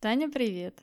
Таня, 0.00 0.28
привет. 0.28 0.78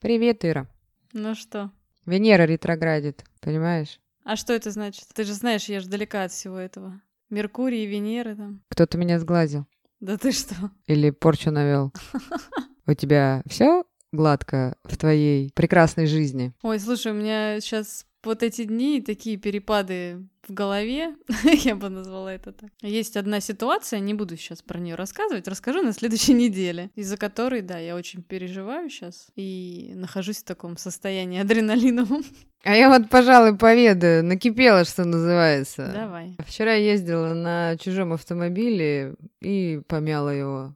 Привет, 0.00 0.46
Ира. 0.46 0.66
Ну 1.12 1.34
что? 1.34 1.70
Венера 2.06 2.44
ретроградит, 2.44 3.22
понимаешь? 3.42 4.00
А 4.24 4.34
что 4.36 4.54
это 4.54 4.70
значит? 4.70 5.08
Ты 5.12 5.24
же 5.24 5.34
знаешь, 5.34 5.66
я 5.66 5.80
же 5.80 5.90
далека 5.90 6.24
от 6.24 6.32
всего 6.32 6.56
этого. 6.56 7.02
Меркурий 7.28 7.84
и 7.84 7.86
Венеры 7.86 8.34
там. 8.34 8.62
Кто-то 8.68 8.96
меня 8.96 9.18
сглазил. 9.18 9.66
Да 10.00 10.16
ты 10.16 10.32
что? 10.32 10.54
Или 10.86 11.10
порчу 11.10 11.50
навел. 11.50 11.92
У 12.86 12.94
тебя 12.94 13.42
все 13.44 13.84
гладко 14.10 14.74
в 14.84 14.96
твоей 14.96 15.52
прекрасной 15.52 16.06
жизни? 16.06 16.54
Ой, 16.62 16.80
слушай, 16.80 17.12
у 17.12 17.14
меня 17.14 17.60
сейчас 17.60 18.06
вот 18.24 18.42
эти 18.42 18.64
дни 18.64 19.00
такие 19.00 19.36
перепады 19.36 20.22
в 20.46 20.52
голове, 20.52 21.14
я 21.64 21.76
бы 21.76 21.88
назвала 21.88 22.32
это 22.32 22.52
так. 22.52 22.70
Есть 22.82 23.16
одна 23.16 23.40
ситуация, 23.40 24.00
не 24.00 24.14
буду 24.14 24.36
сейчас 24.36 24.62
про 24.62 24.78
нее 24.78 24.94
рассказывать, 24.94 25.48
расскажу 25.48 25.82
на 25.82 25.92
следующей 25.92 26.32
неделе, 26.34 26.90
из-за 26.94 27.16
которой, 27.16 27.62
да, 27.62 27.78
я 27.78 27.96
очень 27.96 28.22
переживаю 28.22 28.90
сейчас 28.90 29.28
и 29.36 29.92
нахожусь 29.94 30.38
в 30.38 30.44
таком 30.44 30.76
состоянии 30.76 31.40
адреналиновом. 31.40 32.24
А 32.62 32.74
я 32.74 32.90
вот, 32.90 33.08
пожалуй, 33.08 33.56
поведаю, 33.56 34.22
накипела, 34.22 34.84
что 34.84 35.06
называется. 35.06 35.90
Давай. 35.94 36.36
Вчера 36.46 36.74
ездила 36.74 37.32
на 37.32 37.78
чужом 37.78 38.12
автомобиле 38.12 39.14
и 39.40 39.80
помяла 39.88 40.28
его. 40.28 40.74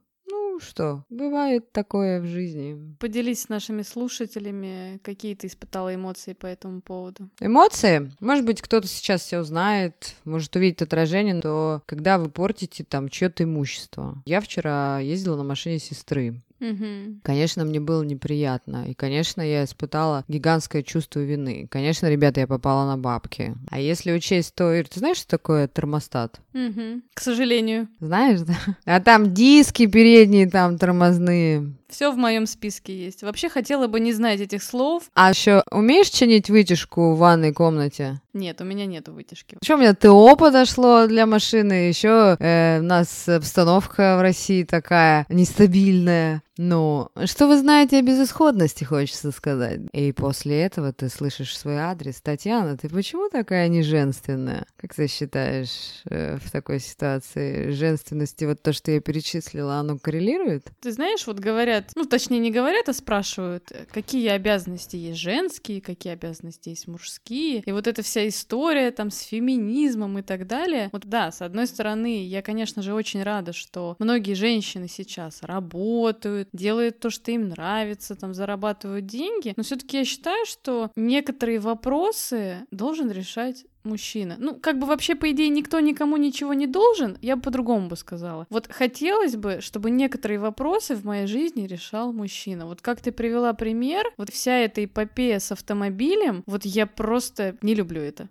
Ну 0.55 0.61
что, 0.61 1.03
бывает 1.09 1.73
такое 1.73 2.21
в 2.21 2.27
жизни. 2.27 2.95
Поделись 3.01 3.41
с 3.41 3.49
нашими 3.49 3.81
слушателями, 3.81 5.01
какие 5.03 5.35
ты 5.35 5.47
испытала 5.47 5.93
эмоции 5.93 6.31
по 6.31 6.45
этому 6.45 6.79
поводу. 6.79 7.29
Эмоции? 7.41 8.09
Может 8.21 8.45
быть, 8.45 8.61
кто-то 8.61 8.87
сейчас 8.87 9.23
все 9.23 9.39
узнает, 9.39 10.15
может 10.23 10.55
увидеть 10.55 10.81
отражение, 10.81 11.41
то 11.41 11.81
когда 11.85 12.17
вы 12.17 12.29
портите 12.29 12.85
там 12.85 13.09
чье-то 13.09 13.43
имущество. 13.43 14.23
Я 14.25 14.39
вчера 14.39 14.99
ездила 14.99 15.35
на 15.35 15.43
машине 15.43 15.77
сестры. 15.77 16.41
Угу. 16.59 17.19
Конечно, 17.23 17.65
мне 17.65 17.79
было 17.79 18.03
неприятно. 18.03 18.85
И, 18.87 18.93
конечно, 18.93 19.41
я 19.41 19.63
испытала 19.63 20.23
гигантское 20.27 20.83
чувство 20.83 21.19
вины. 21.19 21.67
Конечно, 21.69 22.09
ребята, 22.09 22.41
я 22.41 22.47
попала 22.47 22.85
на 22.85 22.97
бабки. 22.97 23.55
А 23.69 23.79
если 23.79 24.11
учесть 24.11 24.55
то, 24.55 24.73
Ир, 24.73 24.87
ты 24.87 24.99
знаешь, 24.99 25.17
что 25.17 25.27
такое 25.27 25.67
термостат? 25.67 26.39
Угу. 26.53 27.01
К 27.13 27.19
сожалению. 27.19 27.87
Знаешь, 27.99 28.41
да? 28.41 28.55
А 28.85 28.99
там 28.99 29.33
диски 29.33 29.87
передние, 29.87 30.49
там 30.49 30.77
тормозные. 30.77 31.73
Все 31.89 32.11
в 32.11 32.17
моем 32.17 32.45
списке 32.45 32.97
есть. 32.97 33.23
Вообще 33.23 33.47
хотела 33.47 33.87
бы 33.87 33.99
не 33.99 34.11
знать 34.11 34.39
этих 34.41 34.63
слов. 34.63 35.03
А 35.13 35.29
еще 35.29 35.63
умеешь 35.71 36.09
чинить 36.09 36.49
вытяжку 36.49 37.13
в 37.13 37.17
ванной 37.19 37.53
комнате? 37.53 38.21
Нет, 38.33 38.59
у 38.59 38.63
меня 38.65 38.85
нету 38.85 39.13
вытяжки. 39.13 39.57
Еще 39.61 39.75
у 39.75 39.77
меня 39.77 39.93
ТО 39.93 40.35
подошло 40.35 41.07
для 41.07 41.25
машины, 41.25 41.87
еще 41.87 42.35
э, 42.39 42.79
у 42.79 42.83
нас 42.83 43.29
обстановка 43.29 44.17
в 44.17 44.21
России 44.21 44.63
такая 44.63 45.25
нестабильная. 45.29 46.41
Ну, 46.57 47.09
что 47.25 47.47
вы 47.47 47.57
знаете 47.57 47.97
о 47.97 48.01
безысходности, 48.01 48.83
хочется 48.83 49.31
сказать. 49.31 49.81
И 49.91 50.11
после 50.13 50.61
этого 50.61 50.93
ты 50.93 51.09
слышишь 51.09 51.57
свой 51.57 51.77
адрес. 51.77 52.21
Татьяна, 52.21 52.77
ты 52.77 52.87
почему 52.87 53.29
такая 53.29 53.67
неженственная? 53.67 54.65
Как 54.77 54.93
ты 54.93 55.07
считаешь 55.07 56.03
э, 56.09 56.37
в 56.37 56.51
такой 56.51 56.79
ситуации 56.79 57.71
женственности, 57.71 58.45
вот 58.45 58.61
то, 58.61 58.71
что 58.71 58.91
я 58.91 59.01
перечислила, 59.01 59.75
оно 59.75 59.97
коррелирует? 59.97 60.67
Ты 60.79 60.91
знаешь, 60.93 61.27
вот 61.27 61.39
говорят, 61.39 61.91
ну, 61.95 62.05
точнее, 62.05 62.39
не 62.39 62.51
говорят, 62.51 62.87
а 62.87 62.93
спрашивают, 62.93 63.71
какие 63.91 64.29
обязанности 64.29 64.95
есть 64.95 65.19
женские, 65.19 65.81
какие 65.81 66.13
обязанности 66.13 66.69
есть 66.69 66.87
мужские. 66.87 67.63
И 67.65 67.71
вот 67.71 67.87
эта 67.87 68.01
вся 68.01 68.27
история 68.27 68.91
там 68.91 69.11
с 69.11 69.21
феминизмом 69.21 70.19
и 70.19 70.21
так 70.21 70.47
далее. 70.47 70.89
Вот 70.93 71.05
да, 71.05 71.31
с 71.31 71.41
одной 71.41 71.67
стороны, 71.67 72.25
я, 72.25 72.41
конечно 72.41 72.81
же, 72.81 72.93
очень 72.93 73.23
рада, 73.23 73.51
что 73.51 73.95
многие 73.99 74.33
женщины 74.33 74.87
сейчас 74.87 75.43
работают, 75.43 76.44
делают 76.53 76.99
то, 76.99 77.09
что 77.09 77.31
им 77.31 77.49
нравится, 77.49 78.15
там 78.15 78.33
зарабатывают 78.33 79.05
деньги. 79.05 79.53
Но 79.55 79.63
все-таки 79.63 79.97
я 79.97 80.05
считаю, 80.05 80.45
что 80.45 80.91
некоторые 80.95 81.59
вопросы 81.59 82.65
должен 82.71 83.11
решать 83.11 83.65
мужчина. 83.85 84.35
Ну, 84.39 84.55
как 84.55 84.79
бы 84.79 84.87
вообще, 84.87 85.15
по 85.15 85.31
идее, 85.31 85.49
никто 85.49 85.79
никому 85.79 86.17
ничего 86.17 86.53
не 86.53 86.67
должен, 86.67 87.17
я 87.21 87.35
бы 87.35 87.41
по-другому 87.41 87.87
бы 87.87 87.95
сказала. 87.95 88.47
Вот 88.49 88.67
хотелось 88.71 89.35
бы, 89.35 89.59
чтобы 89.61 89.91
некоторые 89.91 90.39
вопросы 90.39 90.95
в 90.95 91.05
моей 91.05 91.27
жизни 91.27 91.67
решал 91.67 92.13
мужчина. 92.13 92.65
Вот 92.65 92.81
как 92.81 93.01
ты 93.01 93.11
привела 93.11 93.53
пример, 93.53 94.05
вот 94.17 94.29
вся 94.29 94.57
эта 94.57 94.83
эпопея 94.83 95.39
с 95.39 95.51
автомобилем, 95.51 96.43
вот 96.45 96.65
я 96.65 96.85
просто 96.85 97.55
не 97.61 97.75
люблю 97.75 98.01
это. 98.01 98.29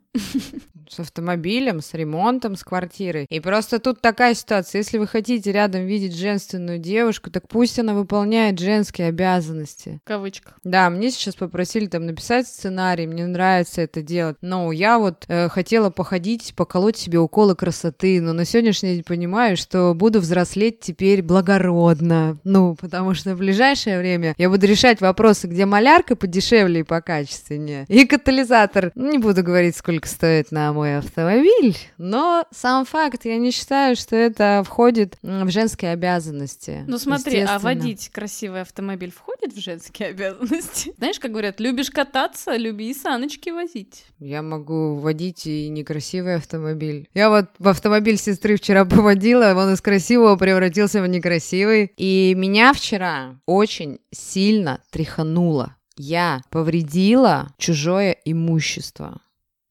С 0.88 1.00
автомобилем, 1.00 1.81
с 1.81 1.94
ремонтом, 1.94 2.56
с 2.56 2.62
квартирой. 2.62 3.26
И 3.31 3.41
просто 3.41 3.78
тут 3.78 4.03
такая 4.03 4.34
ситуация. 4.34 4.81
Если 4.81 4.98
вы 4.98 5.06
хотите 5.06 5.50
рядом 5.50 5.87
видеть 5.87 6.14
женственную 6.14 6.78
девушку, 6.78 7.31
так 7.31 7.48
пусть 7.48 7.78
она 7.78 7.94
выполняет 7.94 8.59
женские 8.59 9.09
обязанности. 9.09 10.00
В 10.04 10.06
кавычках. 10.06 10.59
Да, 10.62 10.91
мне 10.91 11.10
сейчас 11.10 11.37
попросили 11.37 11.87
там 11.87 12.04
написать 12.06 12.47
сценарий, 12.47 13.06
мне 13.06 13.26
нравится 13.26 13.81
это 13.81 14.03
делать. 14.03 14.37
Но 14.43 14.70
я 14.72 14.98
вот 14.98 15.25
э, 15.28 15.44
хотела 15.49 15.91
походить, 15.91 16.55
поколоть 16.56 16.97
себе 16.97 17.19
уколы 17.19 17.55
красоты, 17.55 18.21
но 18.21 18.32
на 18.32 18.44
сегодняшний 18.44 18.94
день 18.94 19.05
понимаю, 19.05 19.56
что 19.56 19.94
буду 19.94 20.21
взрослеть 20.21 20.81
теперь 20.81 21.22
благородно. 21.22 22.38
Ну, 22.44 22.75
потому 22.75 23.15
что 23.15 23.34
в 23.34 23.38
ближайшее 23.38 23.99
время 23.99 24.34
я 24.38 24.50
буду 24.50 24.66
решать 24.66 25.00
вопросы, 25.00 25.47
где 25.47 25.66
малярка 25.66 26.16
подешевле 26.16 26.81
и 26.81 26.84
покачественнее, 26.84 27.87
и 27.88 28.05
катализатор. 28.06 28.93
Не 28.94 29.19
буду 29.19 29.43
говорить, 29.43 29.77
сколько 29.77 30.09
стоит 30.09 30.50
на 30.50 30.72
мой 30.72 30.99
автомобиль, 30.99 31.76
но 31.99 32.44
сам 32.50 32.84
факт, 32.84 33.25
я 33.25 33.38
не 33.38 33.50
считаю, 33.50 33.97
что 33.97 34.16
это 34.16 34.62
входит 34.65 35.16
в 35.22 35.50
женские 35.50 35.93
обязанности. 35.93 36.84
Ну 36.87 36.99
смотри, 36.99 37.41
а 37.41 37.59
водить 37.59 38.11
красивый 38.11 38.62
автомобиль 38.62 39.12
входит 39.12 39.55
в 39.55 39.61
женские 39.61 40.09
обязанности? 40.09 40.93
Знаешь, 40.99 41.19
как 41.19 41.31
говорят, 41.31 41.61
любишь 41.61 41.91
кататься, 41.91 42.56
люби 42.56 42.91
и 42.91 42.94
саночки 42.94 43.50
возить. 43.50 44.05
Я 44.19 44.43
могу 44.43 44.97
водить 44.97 45.34
и 45.47 45.69
некрасивый 45.69 46.37
автомобиль. 46.37 47.09
Я 47.15 47.31
вот 47.31 47.47
в 47.59 47.69
автомобиль 47.69 48.17
сестры 48.17 48.56
вчера 48.56 48.84
поводила, 48.84 49.55
он 49.56 49.72
из 49.72 49.81
красивого 49.81 50.37
превратился 50.37 51.03
в 51.03 51.06
некрасивый. 51.06 51.93
И 51.97 52.34
меня 52.37 52.72
вчера 52.72 53.37
очень 53.47 54.00
сильно 54.11 54.81
тряхануло. 54.91 55.77
Я 55.97 56.43
повредила 56.50 57.55
чужое 57.56 58.17
имущество 58.25 59.21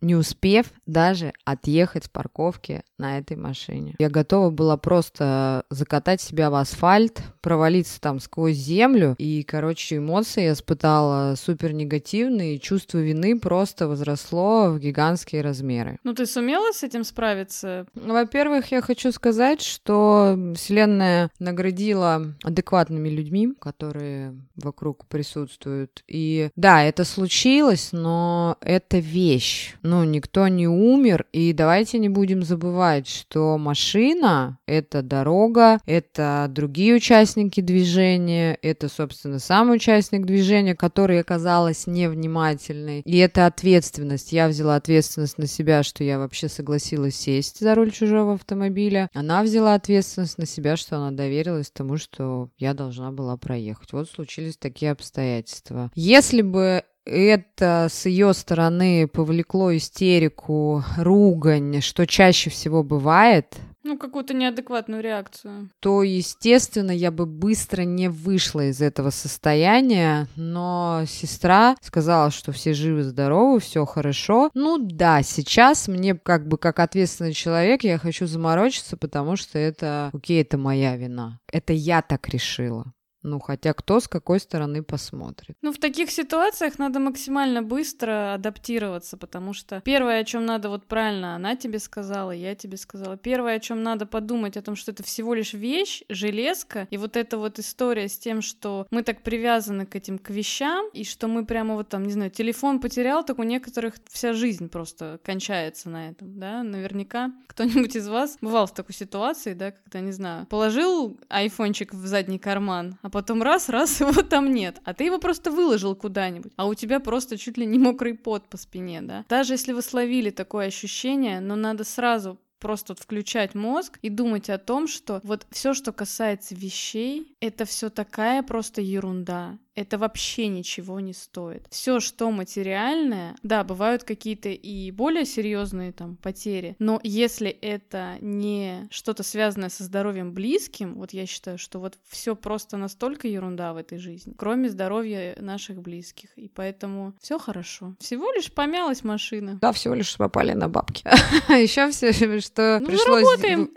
не 0.04 0.16
успев 0.16 0.68
даже 0.86 1.34
отъехать 1.46 2.06
с 2.06 2.10
парковки 2.10 2.84
на 2.98 3.18
этой 3.18 3.38
машине. 3.38 3.96
Я 4.00 4.10
готова 4.10 4.50
была 4.50 4.78
просто 4.78 5.64
закатать 5.70 6.22
себя 6.22 6.50
в 6.50 6.56
асфальт, 6.56 7.22
провалиться 7.42 8.00
там 8.00 8.20
сквозь 8.20 8.56
землю, 8.56 9.16
и, 9.18 9.44
короче, 9.44 9.98
эмоции 9.98 10.44
я 10.44 10.54
испытала 10.54 11.36
супер 11.36 11.74
негативные, 11.74 12.60
чувство 12.60 13.00
вины 13.00 13.40
просто 13.40 13.88
возросло 13.88 14.72
в 14.72 14.80
гигантские 14.80 15.42
размеры. 15.42 16.00
Ну, 16.04 16.14
ты 16.14 16.26
сумела 16.26 16.72
с 16.74 16.84
этим 16.84 17.04
справиться? 17.04 17.86
Во-первых, 17.96 18.72
я 18.72 18.82
хочу 18.82 19.12
сказать, 19.12 19.62
что 19.62 20.38
Вселенная 20.56 21.30
наградила 21.40 22.34
адекватными 22.44 23.10
людьми, 23.10 23.54
которые 23.60 24.36
вокруг 24.56 25.06
присутствуют. 25.08 26.04
И 26.08 26.50
да, 26.56 26.84
это 26.84 27.04
случилось, 27.06 27.90
но 27.92 28.58
это 28.62 29.00
вещь 29.00 29.76
ну, 29.94 30.04
никто 30.04 30.48
не 30.48 30.68
умер, 30.68 31.28
и 31.34 31.54
давайте 31.54 32.00
не 32.00 32.10
будем 32.10 32.42
забывать, 32.42 33.08
что 33.08 33.60
машина— 33.60 34.58
это 34.66 35.04
дорога, 35.04 35.82
это 35.86 36.48
другие 36.50 36.96
участники 36.96 37.62
движения, 37.62 38.58
это, 38.64 38.90
собственно, 38.90 39.38
сам 39.38 39.70
участник 39.70 40.26
движения, 40.26 40.74
который 40.74 41.20
оказалась 41.20 41.86
невнимательной, 41.86 43.02
и 43.02 43.18
это 43.18 43.46
ответственность. 43.46 44.34
Я 44.34 44.48
взяла 44.48 44.78
ответственность 44.78 45.38
на 45.38 45.46
себя, 45.46 45.84
что 45.84 46.04
я 46.04 46.18
вообще 46.18 46.50
согласилась 46.50 47.16
сесть 47.16 47.60
за 47.60 47.76
руль 47.76 47.92
чужого 47.92 48.34
автомобиля. 48.34 49.12
Она 49.14 49.44
взяла 49.44 49.76
ответственность 49.76 50.40
на 50.40 50.48
себя, 50.48 50.76
что 50.76 50.98
она 50.98 51.12
доверилась 51.12 51.70
тому, 51.70 51.98
что 51.98 52.50
я 52.58 52.74
должна 52.74 53.12
была 53.12 53.38
проехать. 53.38 53.94
Вот 53.94 54.10
случились 54.10 54.58
такие 54.58 54.92
обстоятельства. 54.92 55.92
Если 55.94 56.42
бы 56.42 56.84
это 57.06 57.88
с 57.90 58.06
ее 58.06 58.34
стороны 58.34 59.08
повлекло 59.08 59.76
истерику, 59.76 60.84
ругань, 60.98 61.82
что 61.82 62.08
чаще 62.08 62.50
всего 62.50 62.84
бывает, 62.84 63.60
ну, 63.86 63.98
какую-то 63.98 64.34
неадекватную 64.34 65.04
реакцию. 65.04 65.70
То, 65.82 66.04
естественно, 66.04 66.92
я 66.92 67.12
бы 67.12 67.26
быстро 67.26 67.82
не 67.82 68.10
вышла 68.10 68.70
из 68.70 68.82
этого 68.82 69.10
состояния, 69.10 70.28
но 70.38 71.04
сестра 71.06 71.76
сказала, 71.82 72.32
что 72.32 72.54
все 72.54 72.74
живы-здоровы, 72.74 73.60
все 73.60 73.86
хорошо. 73.86 74.50
Ну 74.54 74.78
да, 74.78 75.22
сейчас 75.22 75.90
мне 75.90 76.16
как 76.16 76.48
бы 76.48 76.58
как 76.58 76.80
ответственный 76.80 77.34
человек 77.34 77.84
я 77.84 77.98
хочу 77.98 78.26
заморочиться, 78.26 78.96
потому 78.96 79.36
что 79.36 79.60
это, 79.60 80.12
окей, 80.14 80.42
это 80.42 80.58
моя 80.58 80.96
вина. 80.96 81.40
Это 81.52 81.74
я 81.74 82.02
так 82.02 82.30
решила. 82.30 82.94
Ну, 83.24 83.40
хотя 83.40 83.74
кто 83.74 84.00
с 84.00 84.08
какой 84.08 84.40
стороны 84.40 84.84
посмотрит. 84.84 85.56
Ну, 85.62 85.72
в 85.72 85.78
таких 85.78 86.12
ситуациях 86.12 86.78
надо 86.78 87.00
максимально 87.00 87.64
быстро 87.64 88.34
адаптироваться, 88.34 89.18
потому 89.18 89.54
что 89.54 89.82
первое, 89.82 90.20
о 90.20 90.24
чем 90.24 90.46
надо, 90.46 90.70
вот 90.70 90.86
правильно, 90.86 91.36
она 91.36 91.56
тебе 91.56 91.80
сказала, 91.80 92.32
я 92.32 92.54
тебе 92.56 92.78
сказала. 92.78 93.18
Первое, 93.18 93.56
о 93.56 93.60
чем 93.60 93.82
надо 93.82 94.06
подумать, 94.06 94.58
о 94.58 94.62
том, 94.62 94.76
что 94.76 94.92
это 94.92 95.04
всего 95.04 95.34
лишь 95.34 95.54
вещь, 95.54 96.04
железка, 96.10 96.88
и 96.92 96.98
вот 96.98 97.18
эта 97.18 97.38
вот 97.38 97.60
история 97.60 98.08
с 98.08 98.18
тем, 98.18 98.42
что 98.42 98.88
мы 98.92 99.04
так 99.04 99.24
привязаны 99.24 99.86
к 99.86 99.96
этим, 99.96 100.20
к 100.20 100.30
вещам, 100.30 100.90
и 100.94 101.04
что 101.04 101.28
мы 101.28 101.46
прямо 101.46 101.76
вот 101.76 101.90
там, 101.90 102.04
не 102.04 102.12
знаю, 102.12 102.32
телефон 102.32 102.80
потерял, 102.80 103.24
так 103.24 103.40
у 103.40 103.44
некоторых 103.44 103.96
вся 104.10 104.34
жизнь 104.34 104.70
просто 104.70 105.20
кончается 105.24 105.90
на 105.90 106.10
этом, 106.10 106.40
да, 106.40 106.64
наверняка 106.64 107.32
кто-нибудь 107.48 107.96
из 107.96 108.08
вас 108.08 108.38
бывал 108.42 108.66
в 108.66 108.74
такой 108.74 108.96
ситуации, 108.96 109.54
да, 109.54 109.72
когда, 109.72 110.00
не 110.00 110.12
знаю, 110.12 110.48
положил 110.48 111.20
айфончик 111.30 111.94
в 111.94 112.06
задний 112.08 112.40
карман, 112.40 112.98
а 113.02 113.10
потом 113.14 113.44
раз-раз 113.44 114.00
его 114.02 114.24
там 114.24 114.52
нет, 114.52 114.82
а 114.84 114.94
ты 114.94 115.06
его 115.06 115.20
просто 115.20 115.52
выложил 115.52 115.96
куда-нибудь, 115.96 116.52
а 116.58 116.68
у 116.68 116.74
тебя 116.74 117.00
просто 117.00 117.38
чуть 117.38 117.58
ли 117.58 117.66
не 117.66 117.78
мокрый 117.78 118.16
пот 118.16 118.50
по 118.50 118.58
спине, 118.58 119.02
да. 119.02 119.24
Даже 119.30 119.54
если 119.54 119.72
вы 119.72 119.82
словили 119.82 120.32
такое 120.32 120.68
ощущение, 120.68 121.40
но 121.40 121.56
надо 121.56 121.84
сразу 121.84 122.40
просто 122.60 122.94
вот 122.94 123.00
включать 123.00 123.56
мозг 123.56 124.00
и 124.02 124.10
думать 124.10 124.50
о 124.50 124.58
том, 124.58 124.88
что 124.88 125.20
вот 125.24 125.46
все, 125.52 125.74
что 125.74 125.92
касается 125.92 126.56
вещей, 126.56 127.36
это 127.42 127.66
все 127.66 127.90
такая 127.90 128.42
просто 128.42 128.82
ерунда 128.82 129.60
это 129.76 129.98
вообще 129.98 130.48
ничего 130.48 131.00
не 131.00 131.14
стоит. 131.14 131.68
Все, 131.70 132.00
что 132.00 132.30
материальное, 132.32 133.36
да, 133.44 133.64
бывают 133.64 134.04
какие-то 134.04 134.50
и 134.50 134.92
более 134.92 135.26
серьезные 135.26 135.92
там 135.92 136.16
потери, 136.18 136.76
но 136.80 137.00
если 137.04 137.50
это 137.50 138.18
не 138.22 138.88
что-то 138.92 139.24
связанное 139.24 139.70
со 139.70 139.84
здоровьем 139.84 140.34
близким, 140.34 140.96
вот 140.96 141.12
я 141.14 141.26
считаю, 141.26 141.58
что 141.58 141.80
вот 141.80 141.98
все 142.08 142.36
просто 142.36 142.78
настолько 142.78 143.28
ерунда 143.28 143.74
в 143.74 143.78
этой 143.78 143.98
жизни, 143.98 144.34
кроме 144.38 144.70
здоровья 144.70 145.36
наших 145.40 145.82
близких, 145.82 146.30
и 146.38 146.48
поэтому 146.48 147.14
все 147.22 147.40
хорошо. 147.40 147.96
Всего 148.00 148.32
лишь 148.32 148.52
помялась 148.52 149.04
машина. 149.04 149.58
Да, 149.62 149.72
всего 149.72 149.96
лишь 149.96 150.16
попали 150.18 150.54
на 150.54 150.70
бабки. 150.70 151.04
Еще 151.50 151.90
все, 151.92 152.12
что 152.14 152.80
ну, 152.80 152.88
пришлось... 152.88 153.24
Заработаем. 153.24 153.72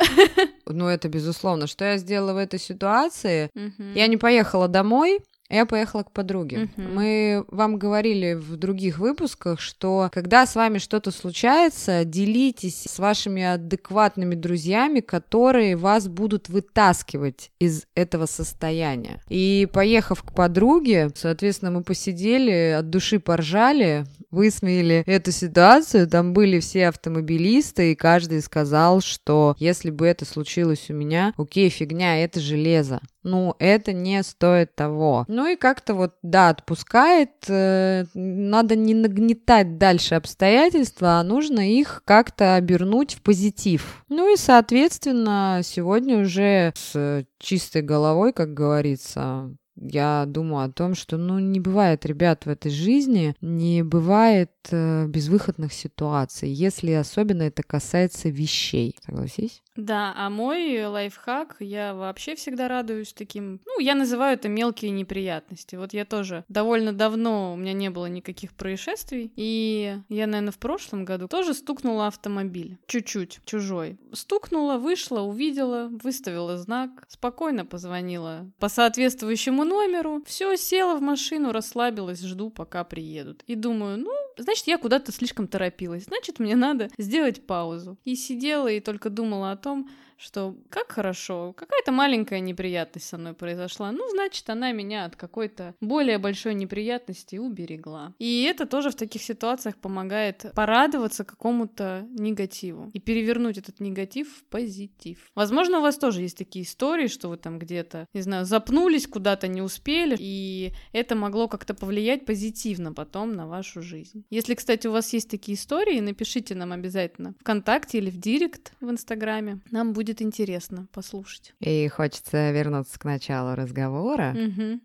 Ну, 0.66 0.88
это 0.88 1.08
безусловно. 1.08 1.66
Что 1.66 1.84
я 1.84 1.96
сделала 1.96 2.34
в 2.34 2.38
этой 2.38 2.58
ситуации? 2.58 3.50
Я 3.94 4.06
не 4.08 4.16
поехала 4.16 4.69
домой, 4.69 5.20
я 5.48 5.66
поехала 5.66 6.02
к 6.02 6.10
подруге. 6.10 6.69
Мгм. 6.76 6.94
Мы 6.94 7.44
вам 7.48 7.78
говорили 7.78 8.34
в 8.34 8.56
других 8.56 8.98
выпусках, 8.98 9.60
что 9.60 10.10
когда 10.12 10.46
с 10.46 10.56
вами 10.56 10.78
что-то 10.78 11.10
случается, 11.10 12.04
делитесь 12.04 12.84
с 12.88 12.98
вашими 12.98 13.43
адекватными 13.43 14.34
друзьями, 14.34 15.00
которые 15.00 15.76
вас 15.76 16.08
будут 16.08 16.48
вытаскивать 16.48 17.50
из 17.58 17.87
этого 17.94 18.26
состояния. 18.26 19.20
И 19.28 19.69
поехав 19.72 20.22
к 20.22 20.32
подруге, 20.34 21.10
соответственно, 21.14 21.70
мы 21.70 21.82
посидели, 21.82 22.76
от 22.78 22.90
души 22.90 23.20
поржали, 23.20 24.04
высмеяли 24.36 25.02
эту 25.06 25.32
ситуацию. 25.32 26.06
Там 26.06 26.32
были 26.32 26.60
все 26.60 26.88
автомобилисты, 26.88 27.92
и 27.92 27.96
каждый 27.96 28.42
сказал, 28.42 29.00
что 29.00 29.56
если 29.58 29.90
бы 29.90 30.06
это 30.06 30.24
случилось 30.24 30.86
у 30.90 30.94
меня, 30.94 31.32
окей, 31.36 31.68
фигня, 31.70 32.22
это 32.22 32.38
железо. 32.38 33.00
Ну, 33.22 33.56
это 33.58 33.92
не 33.92 34.22
стоит 34.22 34.76
того. 34.76 35.24
Ну 35.26 35.48
и 35.48 35.56
как-то 35.56 35.94
вот, 35.94 36.14
да, 36.22 36.50
отпускает. 36.50 37.30
э, 37.48 38.04
надо 38.14 38.76
не 38.76 38.94
нагнетать 38.94 39.78
дальше 39.78 40.14
обстоятельства, 40.14 41.18
а 41.18 41.24
нужно 41.24 41.58
их 41.58 42.02
как-то 42.04 42.54
обернуть 42.54 43.14
в 43.14 43.22
позитив. 43.22 44.04
Ну 44.08 44.32
и, 44.32 44.36
соответственно, 44.36 45.62
сегодня 45.64 46.18
уже 46.18 46.72
с 46.76 47.24
чистой 47.40 47.82
головой, 47.82 48.32
как 48.32 48.54
говорится, 48.54 49.50
я 49.76 50.25
думаю 50.26 50.64
о 50.64 50.73
том, 50.73 50.94
что, 50.94 51.17
ну, 51.17 51.38
не 51.38 51.61
бывает, 51.61 52.06
ребят, 52.06 52.46
в 52.46 52.49
этой 52.49 52.70
жизни, 52.70 53.34
не 53.40 53.82
бывает 53.82 54.50
э, 54.70 55.06
безвыходных 55.06 55.73
ситуаций, 55.73 56.50
если 56.50 56.93
особенно 56.93 57.43
это 57.43 57.62
касается 57.62 58.28
вещей. 58.28 58.96
Согласись? 59.05 59.62
Да, 59.76 60.12
а 60.17 60.31
мой 60.31 60.84
лайфхак, 60.84 61.56
я 61.61 61.94
вообще 61.94 62.34
всегда 62.34 62.69
радуюсь 62.69 63.12
таким, 63.12 63.61
ну, 63.67 63.78
я 63.78 63.94
называю 63.94 64.34
это 64.34 64.49
мелкие 64.49 64.90
неприятности. 64.90 65.76
Вот 65.76 65.93
я 65.93 66.05
тоже 66.05 66.44
довольно 66.49 66.93
давно, 66.93 67.52
у 67.52 67.56
меня 67.56 67.73
не 67.73 67.90
было 67.90 68.06
никаких 68.06 68.55
происшествий, 68.55 69.32
и 69.37 69.99
я, 70.08 70.26
наверное, 70.26 70.52
в 70.52 70.58
прошлом 70.58 71.05
году 71.05 71.28
тоже 71.28 71.55
стукнула 71.55 72.06
автомобиль, 72.06 72.78
чуть-чуть, 72.87 73.40
чужой. 73.44 73.99
Стукнула, 74.12 74.78
вышла, 74.78 75.20
увидела, 75.20 75.88
выставила 76.02 76.56
знак, 76.56 77.05
спокойно 77.08 77.64
позвонила 77.67 78.50
по 78.58 78.69
соответствующему 78.69 79.64
номеру, 79.64 80.22
все, 80.26 80.56
села 80.56 80.96
в 80.96 81.02
машину, 81.02 81.52
расслабилась, 81.52 82.22
жду, 82.22 82.50
пока 82.50 82.84
приедут. 82.84 83.43
И 83.46 83.55
думаю, 83.55 83.99
ну, 83.99 84.12
значит, 84.36 84.66
я 84.66 84.78
куда-то 84.78 85.12
слишком 85.12 85.48
торопилась, 85.48 86.04
значит, 86.04 86.38
мне 86.38 86.56
надо 86.56 86.88
сделать 86.98 87.46
паузу. 87.46 87.98
И 88.04 88.14
сидела 88.14 88.68
и 88.68 88.80
только 88.80 89.10
думала 89.10 89.52
о 89.52 89.56
том, 89.56 89.88
что 90.16 90.56
как 90.70 90.92
хорошо, 90.92 91.52
какая-то 91.52 91.92
маленькая 91.92 92.40
неприятность 92.40 93.06
со 93.06 93.18
мной 93.18 93.34
произошла, 93.34 93.92
ну, 93.92 94.08
значит, 94.10 94.48
она 94.48 94.72
меня 94.72 95.04
от 95.04 95.16
какой-то 95.16 95.74
более 95.80 96.18
большой 96.18 96.54
неприятности 96.54 97.36
уберегла. 97.36 98.14
И 98.18 98.44
это 98.44 98.66
тоже 98.66 98.90
в 98.90 98.94
таких 98.94 99.22
ситуациях 99.22 99.76
помогает 99.76 100.46
порадоваться 100.54 101.24
какому-то 101.24 102.06
негативу 102.10 102.90
и 102.92 103.00
перевернуть 103.00 103.58
этот 103.58 103.80
негатив 103.80 104.28
в 104.28 104.44
позитив. 104.44 105.30
Возможно, 105.34 105.78
у 105.78 105.82
вас 105.82 105.98
тоже 105.98 106.22
есть 106.22 106.38
такие 106.38 106.64
истории, 106.64 107.08
что 107.08 107.28
вы 107.28 107.36
там 107.36 107.58
где-то, 107.58 108.08
не 108.14 108.22
знаю, 108.22 108.46
запнулись, 108.46 109.06
куда-то 109.06 109.48
не 109.48 109.60
успели, 109.60 110.16
и 110.18 110.72
это 110.92 111.14
могло 111.14 111.48
как-то 111.48 111.74
повлиять 111.74 112.24
позитивно 112.24 112.92
потом 112.92 113.34
на 113.34 113.46
вашу 113.46 113.82
жизнь. 113.82 114.24
Если, 114.31 114.55
кстати, 114.55 114.87
у 114.87 114.93
вас 114.93 115.12
есть 115.12 115.31
такие 115.31 115.56
истории, 115.56 116.00
напишите 116.00 116.55
нам 116.55 116.73
обязательно 116.73 117.34
ВКонтакте 117.40 117.99
или 117.99 118.11
в 118.11 118.19
Директ 118.19 118.73
в 118.81 118.90
Инстаграме. 118.90 119.61
Нам 119.70 119.93
будет 119.93 120.20
интересно 120.20 120.87
послушать. 120.93 121.55
И 121.61 121.88
хочется 121.88 122.50
вернуться 122.50 122.99
к 122.99 123.05
началу 123.05 123.55
разговора. 123.55 124.37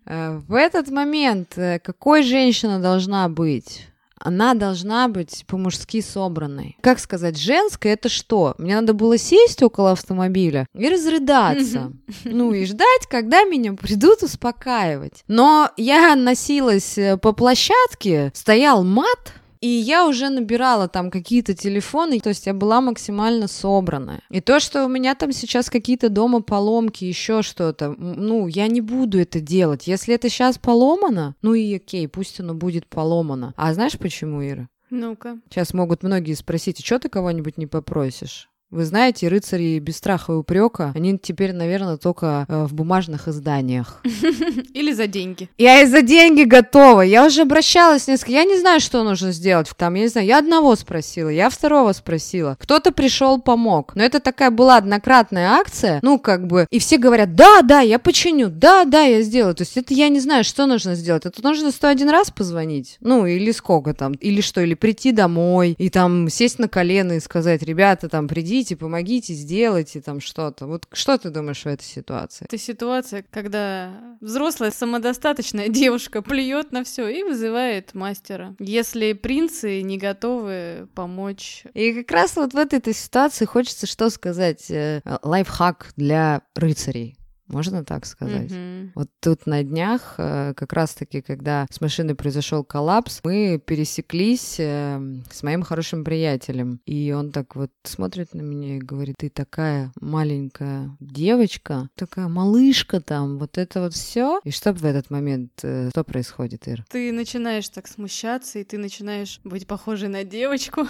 Э, 0.06 0.38
В 0.38 0.54
этот 0.54 0.88
момент 0.90 1.58
э, 1.58 1.78
какой 1.80 2.22
женщина 2.22 2.80
должна 2.80 3.28
быть? 3.28 3.88
Она 4.24 4.54
должна 4.54 5.08
быть 5.08 5.44
по-мужски 5.46 6.00
собранной. 6.00 6.76
Как 6.80 6.98
сказать, 6.98 7.36
женская 7.38 7.94
это 7.94 8.08
что? 8.08 8.54
Мне 8.58 8.76
надо 8.76 8.94
было 8.94 9.18
сесть 9.18 9.62
около 9.62 9.92
автомобиля 9.92 10.66
и 10.74 10.88
разрыдаться. 10.88 11.92
Ну 12.24 12.52
и 12.52 12.64
ждать, 12.64 13.06
когда 13.10 13.44
меня 13.44 13.74
придут 13.74 14.22
успокаивать. 14.22 15.24
Но 15.28 15.70
я 15.76 16.14
носилась 16.14 16.96
э, 16.98 17.16
по 17.16 17.32
площадке, 17.32 18.30
стоял 18.34 18.84
мат, 18.84 19.34
и 19.62 19.68
я 19.68 20.06
уже 20.08 20.28
набирала 20.28 20.88
там 20.88 21.10
какие-то 21.10 21.54
телефоны, 21.54 22.18
то 22.18 22.30
есть 22.30 22.46
я 22.46 22.52
была 22.52 22.80
максимально 22.80 23.46
собранная. 23.46 24.20
И 24.28 24.40
то, 24.40 24.58
что 24.58 24.84
у 24.84 24.88
меня 24.88 25.14
там 25.14 25.30
сейчас 25.32 25.70
какие-то 25.70 26.08
дома 26.08 26.42
поломки, 26.42 27.04
еще 27.04 27.42
что-то, 27.42 27.94
ну, 27.96 28.48
я 28.48 28.66
не 28.66 28.80
буду 28.80 29.20
это 29.20 29.40
делать. 29.40 29.86
Если 29.86 30.14
это 30.16 30.28
сейчас 30.28 30.58
поломано, 30.58 31.36
ну 31.42 31.54
и 31.54 31.76
окей, 31.76 32.08
пусть 32.08 32.40
оно 32.40 32.54
будет 32.54 32.86
поломано. 32.88 33.54
А 33.56 33.72
знаешь 33.72 33.96
почему, 33.96 34.44
Ира? 34.44 34.68
Ну-ка. 34.90 35.38
Сейчас 35.48 35.72
могут 35.72 36.02
многие 36.02 36.34
спросить, 36.34 36.80
а 36.80 36.84
что 36.84 36.98
ты 36.98 37.08
кого-нибудь 37.08 37.56
не 37.56 37.66
попросишь? 37.66 38.50
Вы 38.72 38.86
знаете, 38.86 39.28
рыцари 39.28 39.78
без 39.78 39.98
страха 39.98 40.32
и 40.32 40.36
упрека, 40.36 40.92
они 40.94 41.18
теперь, 41.18 41.52
наверное, 41.52 41.98
только 41.98 42.46
э, 42.48 42.64
в 42.64 42.72
бумажных 42.72 43.28
изданиях. 43.28 44.00
Или 44.74 44.92
за 44.92 45.06
деньги. 45.06 45.50
Я 45.58 45.82
и 45.82 45.86
за 45.86 46.00
деньги 46.00 46.44
готова. 46.44 47.02
Я 47.02 47.26
уже 47.26 47.42
обращалась 47.42 48.08
несколько. 48.08 48.32
Я 48.32 48.44
не 48.44 48.58
знаю, 48.58 48.80
что 48.80 49.04
нужно 49.04 49.32
сделать. 49.32 49.68
Там, 49.76 49.94
я 49.94 50.02
не 50.02 50.08
знаю, 50.08 50.26
я 50.26 50.38
одного 50.38 50.74
спросила, 50.74 51.28
я 51.28 51.50
второго 51.50 51.92
спросила. 51.92 52.56
Кто-то 52.58 52.92
пришел, 52.92 53.40
помог. 53.40 53.94
Но 53.94 54.02
это 54.02 54.20
такая 54.20 54.50
была 54.50 54.78
однократная 54.78 55.50
акция. 55.50 56.00
Ну, 56.02 56.18
как 56.18 56.46
бы, 56.46 56.66
и 56.70 56.78
все 56.78 56.96
говорят, 56.96 57.34
да, 57.34 57.60
да, 57.60 57.80
я 57.80 57.98
починю, 57.98 58.48
да, 58.48 58.86
да, 58.86 59.02
я 59.02 59.20
сделаю. 59.20 59.54
То 59.54 59.62
есть 59.64 59.76
это 59.76 59.92
я 59.92 60.08
не 60.08 60.20
знаю, 60.20 60.44
что 60.44 60.64
нужно 60.64 60.94
сделать. 60.94 61.26
Это 61.26 61.42
нужно 61.42 61.72
101 61.72 62.08
раз 62.08 62.30
позвонить. 62.30 62.96
Ну, 63.00 63.26
или 63.26 63.52
сколько 63.52 63.92
там. 63.92 64.12
Или 64.14 64.40
что, 64.40 64.62
или 64.62 64.72
прийти 64.74 65.12
домой 65.12 65.74
и 65.78 65.90
там 65.90 66.30
сесть 66.30 66.58
на 66.58 66.68
колено 66.68 67.12
и 67.12 67.20
сказать, 67.20 67.62
ребята, 67.62 68.08
там, 68.08 68.28
придите, 68.28 68.61
помогите, 68.74 69.34
сделайте 69.34 70.00
там 70.00 70.20
что-то. 70.20 70.66
Вот 70.66 70.86
что 70.92 71.18
ты 71.18 71.30
думаешь 71.30 71.62
в 71.62 71.66
этой 71.66 71.84
ситуации? 71.84 72.46
Это 72.46 72.58
ситуация, 72.58 73.24
когда 73.30 74.16
взрослая 74.20 74.70
самодостаточная 74.70 75.68
девушка 75.68 76.22
плюет 76.22 76.72
на 76.72 76.84
все 76.84 77.08
и 77.08 77.22
вызывает 77.22 77.94
мастера. 77.94 78.54
Если 78.58 79.12
принцы 79.12 79.82
не 79.82 79.98
готовы 79.98 80.88
помочь. 80.94 81.64
И 81.74 81.92
как 81.92 82.10
раз 82.10 82.36
вот 82.36 82.54
в 82.54 82.56
этой 82.56 82.94
ситуации 82.94 83.44
хочется 83.44 83.86
что 83.86 84.10
сказать. 84.10 84.70
э, 84.70 85.00
Лайфхак 85.22 85.92
для 85.96 86.42
рыцарей. 86.54 87.16
Можно 87.52 87.84
так 87.84 88.06
сказать? 88.06 88.50
Мгм. 88.50 88.92
Вот 88.94 89.08
тут 89.20 89.46
на 89.46 89.62
днях, 89.62 90.14
э, 90.18 90.54
как 90.56 90.72
раз-таки, 90.72 91.20
когда 91.20 91.66
с 91.70 91.80
машиной 91.80 92.14
произошел 92.14 92.64
коллапс, 92.64 93.20
мы 93.24 93.60
пересеклись 93.64 94.56
э, 94.58 95.00
с 95.30 95.42
моим 95.42 95.62
хорошим 95.62 96.02
приятелем. 96.04 96.80
И 96.86 97.12
он 97.12 97.30
так 97.30 97.54
вот 97.54 97.70
смотрит 97.84 98.34
на 98.34 98.40
меня 98.40 98.76
и 98.76 98.78
говорит, 98.78 99.16
ты 99.18 99.28
такая 99.28 99.92
маленькая 100.00 100.96
девочка, 101.00 101.88
такая 101.94 102.28
малышка 102.28 103.00
там, 103.00 103.38
вот 103.38 103.58
это 103.58 103.82
вот 103.82 103.94
все. 103.94 104.40
И 104.44 104.50
что 104.50 104.72
в 104.72 104.84
этот 104.84 105.10
момент, 105.10 105.52
э, 105.62 105.90
что 105.90 106.04
происходит, 106.04 106.66
Ир? 106.68 106.84
Ты 106.88 107.12
начинаешь 107.12 107.68
так 107.68 107.86
смущаться, 107.86 108.58
и 108.58 108.64
ты 108.64 108.78
начинаешь 108.78 109.40
быть 109.44 109.66
похожей 109.66 110.08
на 110.08 110.24
девочку. 110.24 110.86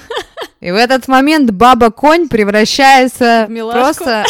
И 0.61 0.71
в 0.71 0.77
этот 0.77 1.09
момент 1.09 1.51
баба-конь 1.51 2.29
превращается 2.29 3.47
В 3.49 3.51
милашку. 3.51 3.81
просто 3.81 4.25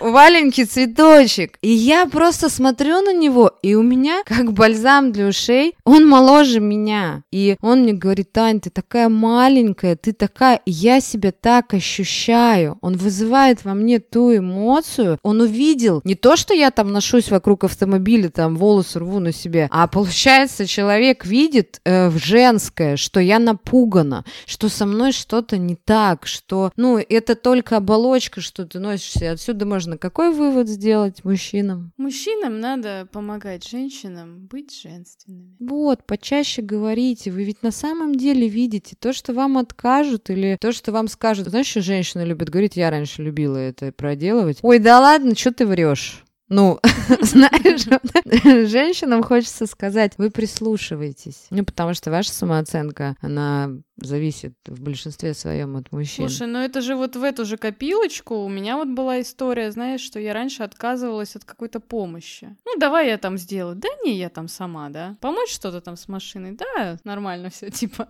маленький 0.00 0.64
цветочек. 0.64 1.58
И 1.62 1.70
я 1.70 2.06
просто 2.06 2.48
смотрю 2.48 3.00
на 3.02 3.12
него, 3.12 3.52
и 3.62 3.74
у 3.74 3.82
меня 3.82 4.22
как 4.24 4.52
бальзам 4.52 5.12
для 5.12 5.28
ушей. 5.28 5.74
Он 5.84 6.06
моложе 6.06 6.60
меня. 6.60 7.22
И 7.30 7.56
он 7.60 7.82
мне 7.82 7.92
говорит, 7.92 8.32
Тань, 8.32 8.60
ты 8.60 8.70
такая 8.70 9.08
маленькая, 9.08 9.96
ты 9.96 10.12
такая... 10.12 10.60
Я 10.66 11.00
себя 11.00 11.32
так 11.32 11.74
ощущаю. 11.74 12.78
Он 12.80 12.96
вызывает 12.96 13.64
во 13.64 13.74
мне 13.74 13.98
ту 13.98 14.36
эмоцию. 14.36 15.18
Он 15.22 15.40
увидел 15.40 16.00
не 16.04 16.14
то, 16.14 16.36
что 16.36 16.54
я 16.54 16.70
там 16.70 16.92
ношусь 16.92 17.30
вокруг 17.30 17.64
автомобиля, 17.64 18.28
там 18.28 18.56
волосы 18.56 18.98
рву 18.98 19.20
на 19.20 19.32
себе, 19.32 19.68
а 19.70 19.86
получается, 19.86 20.66
человек 20.66 21.24
видит 21.24 21.80
э, 21.84 22.08
в 22.08 22.18
женское, 22.18 22.96
что 22.96 23.20
я 23.20 23.38
напугана, 23.38 24.24
что 24.46 24.68
со 24.68 24.86
мной 24.86 25.12
что-то 25.12 25.58
не 25.58 25.76
так, 25.76 26.26
что, 26.26 26.72
ну, 26.76 26.98
это 26.98 27.34
только 27.34 27.76
оболочка, 27.76 28.40
что 28.40 28.66
ты 28.66 28.78
носишься. 28.78 29.32
Отсюда 29.32 29.66
можно 29.66 29.87
какой 29.96 30.32
вывод 30.32 30.68
сделать 30.68 31.24
мужчинам? 31.24 31.92
Мужчинам 31.96 32.60
надо 32.60 33.08
помогать 33.10 33.66
женщинам 33.66 34.46
быть 34.46 34.78
женственными. 34.80 35.56
Вот, 35.60 36.04
почаще 36.04 36.62
говорите, 36.62 37.30
вы 37.30 37.44
ведь 37.44 37.62
на 37.62 37.70
самом 37.70 38.16
деле 38.16 38.48
видите 38.48 38.96
то, 38.98 39.12
что 39.12 39.32
вам 39.32 39.56
откажут 39.56 40.30
или 40.30 40.58
то, 40.60 40.72
что 40.72 40.92
вам 40.92 41.08
скажут. 41.08 41.48
Знаешь, 41.48 41.68
что 41.68 41.80
женщины 41.80 42.22
любят 42.22 42.50
говорить, 42.50 42.76
я 42.76 42.90
раньше 42.90 43.22
любила 43.22 43.56
это 43.56 43.92
проделывать. 43.92 44.58
Ой, 44.62 44.78
да 44.78 45.00
ладно, 45.00 45.34
что 45.34 45.52
ты 45.52 45.66
врешь? 45.66 46.24
Ну, 46.48 46.80
знаешь, 47.20 48.68
женщинам 48.70 49.22
хочется 49.22 49.66
сказать, 49.66 50.14
вы 50.16 50.30
прислушиваетесь. 50.30 51.46
Ну, 51.50 51.64
потому 51.64 51.92
что 51.94 52.10
ваша 52.10 52.32
самооценка, 52.32 53.16
она 53.20 53.70
зависит 54.00 54.54
в 54.66 54.80
большинстве 54.82 55.34
своем 55.34 55.76
от 55.76 55.92
мужчин. 55.92 56.28
Слушай, 56.28 56.46
ну 56.46 56.58
это 56.58 56.80
же 56.80 56.96
вот 56.96 57.16
в 57.16 57.22
эту 57.22 57.44
же 57.44 57.56
копилочку 57.56 58.36
у 58.36 58.48
меня 58.48 58.76
вот 58.76 58.88
была 58.88 59.20
история, 59.20 59.70
знаешь, 59.70 60.00
что 60.00 60.20
я 60.20 60.32
раньше 60.32 60.62
отказывалась 60.62 61.36
от 61.36 61.44
какой-то 61.44 61.80
помощи. 61.80 62.56
Ну, 62.64 62.78
давай 62.78 63.08
я 63.08 63.18
там 63.18 63.36
сделаю. 63.38 63.76
Да 63.76 63.88
не, 64.04 64.16
я 64.16 64.28
там 64.28 64.48
сама, 64.48 64.88
да. 64.88 65.16
Помочь 65.20 65.52
что-то 65.52 65.80
там 65.80 65.96
с 65.96 66.08
машиной? 66.08 66.52
Да, 66.52 66.98
нормально 67.04 67.50
все, 67.50 67.70
типа. 67.70 68.06